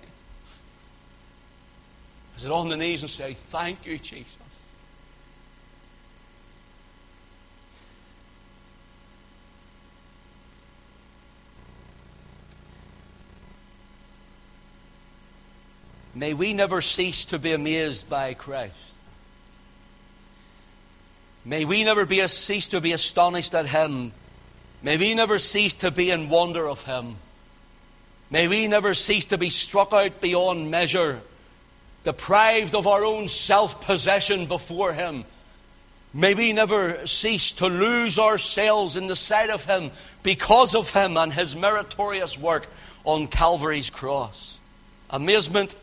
Is 2.38 2.46
it 2.46 2.52
on 2.52 2.70
the 2.70 2.78
knees 2.78 3.02
and 3.02 3.10
say, 3.10 3.34
Thank 3.34 3.86
you, 3.86 3.98
Jesus? 3.98 4.38
May 16.14 16.34
we 16.34 16.54
never 16.54 16.80
cease 16.80 17.26
to 17.26 17.40
be 17.40 17.52
amazed 17.52 18.10
by 18.10 18.34
Christ. 18.34 19.00
May 21.44 21.66
we 21.66 21.84
never 21.84 22.06
be 22.06 22.26
cease 22.28 22.68
to 22.68 22.80
be 22.80 22.94
astonished 22.94 23.54
at 23.54 23.68
Him. 23.68 24.14
May 24.82 24.96
we 24.96 25.14
never 25.14 25.40
cease 25.40 25.76
to 25.76 25.92
be 25.92 26.12
in 26.12 26.30
wonder 26.30 26.68
of 26.70 26.84
Him. 26.86 27.18
May 28.36 28.50
we 28.50 28.68
never 28.68 28.94
cease 28.94 29.28
to 29.28 29.38
be 29.38 29.50
struck 29.50 29.94
out 29.94 30.20
beyond 30.20 30.70
measure, 30.70 31.22
deprived 32.04 32.76
of 32.76 32.86
our 32.86 33.06
own 33.06 33.30
self 33.30 33.80
possession 33.80 34.46
before 34.46 34.92
Him. 34.92 35.24
May 36.14 36.34
we 36.34 36.52
never 36.52 37.08
cease 37.08 37.54
to 37.54 37.68
lose 37.68 38.20
ourselves 38.20 38.98
in 38.98 39.08
the 39.08 39.16
sight 39.16 39.50
of 39.50 39.64
Him 39.64 39.90
because 40.22 40.76
of 40.76 40.92
Him 40.92 41.16
and 41.16 41.32
His 41.32 41.56
meritorious 41.56 42.38
work 42.38 42.68
on 43.06 43.28
Calvary's 43.28 43.90
cross. 43.90 44.60
Amazement 45.12 45.74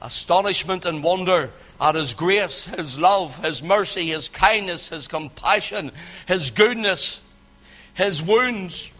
astonishment 0.00 0.84
and 0.86 1.02
wonder 1.02 1.50
at 1.80 1.96
His 1.96 2.14
grace, 2.14 2.66
His 2.66 2.96
love, 2.96 3.44
His 3.44 3.60
mercy, 3.60 4.10
His 4.10 4.28
kindness, 4.28 4.88
His 4.88 5.08
compassion, 5.08 5.90
His 6.28 6.52
goodness, 6.52 7.22
His 7.94 8.22
wounds, 8.22 8.92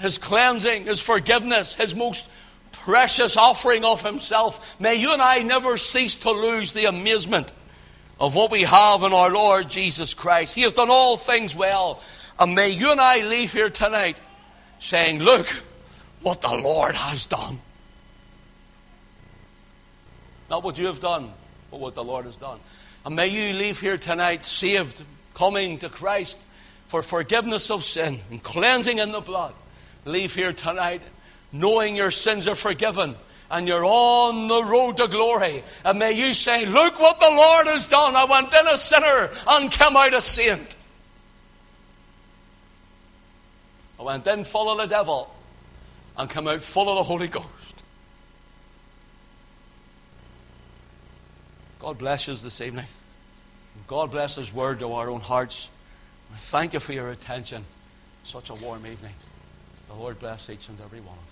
His 0.00 0.18
cleansing, 0.18 0.84
His 0.84 1.00
forgiveness, 1.00 1.72
His 1.72 1.94
most 1.94 2.28
precious 2.84 3.36
offering 3.36 3.84
of 3.84 4.02
Himself. 4.02 4.80
May 4.80 4.96
you 4.96 5.12
and 5.12 5.22
I 5.22 5.40
never 5.40 5.76
cease 5.76 6.16
to 6.16 6.30
lose 6.32 6.72
the 6.72 6.86
amazement 6.86 7.52
of 8.18 8.34
what 8.34 8.50
we 8.50 8.62
have 8.62 9.02
in 9.04 9.12
our 9.12 9.32
Lord 9.32 9.70
Jesus 9.70 10.14
Christ. 10.14 10.54
He 10.54 10.62
has 10.62 10.72
done 10.72 10.90
all 10.90 11.16
things 11.16 11.54
well. 11.54 12.00
And 12.38 12.54
may 12.54 12.70
you 12.70 12.90
and 12.90 13.00
I 13.00 13.20
leave 13.26 13.52
here 13.52 13.70
tonight 13.70 14.18
saying, 14.78 15.20
Look 15.20 15.46
what 16.22 16.42
the 16.42 16.56
Lord 16.56 16.94
has 16.96 17.26
done. 17.26 17.60
Not 20.50 20.64
what 20.64 20.76
you 20.76 20.86
have 20.86 21.00
done, 21.00 21.30
but 21.70 21.78
what 21.78 21.94
the 21.94 22.04
Lord 22.04 22.26
has 22.26 22.36
done. 22.36 22.58
And 23.06 23.14
may 23.14 23.28
you 23.28 23.56
leave 23.56 23.80
here 23.80 23.96
tonight 23.96 24.44
saved, 24.44 25.02
coming 25.34 25.78
to 25.78 25.88
Christ 25.88 26.36
for 26.86 27.02
forgiveness 27.02 27.70
of 27.70 27.84
sin 27.84 28.18
and 28.30 28.42
cleansing 28.42 28.98
in 28.98 29.12
the 29.12 29.20
blood. 29.20 29.54
Leave 30.04 30.34
here 30.34 30.52
tonight 30.52 31.00
knowing 31.52 31.96
your 31.96 32.10
sins 32.10 32.48
are 32.48 32.54
forgiven 32.54 33.14
and 33.50 33.68
you're 33.68 33.84
on 33.84 34.48
the 34.48 34.64
road 34.64 34.96
to 34.96 35.06
glory. 35.06 35.62
And 35.84 35.98
may 35.98 36.12
you 36.12 36.32
say, 36.32 36.64
Look 36.64 36.98
what 36.98 37.20
the 37.20 37.30
Lord 37.30 37.66
has 37.66 37.86
done. 37.86 38.16
I 38.16 38.24
went 38.24 38.52
in 38.52 38.66
a 38.66 38.78
sinner 38.78 39.30
and 39.46 39.70
came 39.70 39.96
out 39.96 40.14
a 40.14 40.20
saint. 40.20 40.74
I 44.00 44.02
went 44.02 44.26
in 44.26 44.44
full 44.44 44.70
of 44.70 44.78
the 44.78 44.86
devil 44.86 45.32
and 46.16 46.28
came 46.28 46.48
out 46.48 46.62
full 46.62 46.88
of 46.88 46.96
the 46.96 47.02
Holy 47.02 47.28
Ghost. 47.28 47.46
God 51.78 51.98
bless 51.98 52.28
us 52.28 52.42
this 52.42 52.60
evening. 52.60 52.86
God 53.86 54.10
bless 54.10 54.36
His 54.36 54.52
word 54.52 54.78
to 54.80 54.92
our 54.92 55.10
own 55.10 55.20
hearts. 55.20 55.68
I 56.32 56.38
thank 56.38 56.72
you 56.72 56.80
for 56.80 56.92
your 56.92 57.10
attention. 57.10 57.64
Such 58.22 58.50
a 58.50 58.54
warm 58.54 58.86
evening. 58.86 59.14
The 59.88 59.94
Lord 59.94 60.18
bless 60.18 60.48
each 60.48 60.68
and 60.68 60.80
every 60.80 61.00
one 61.00 61.18
of 61.18 61.31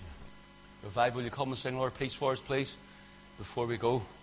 Revival, 0.83 1.17
will 1.17 1.25
you 1.25 1.29
come 1.29 1.49
and 1.49 1.57
sing 1.57 1.77
Lord 1.77 1.93
Peace 1.97 2.13
for 2.13 2.33
us, 2.33 2.39
please, 2.39 2.75
before 3.37 3.67
we 3.67 3.77
go? 3.77 4.01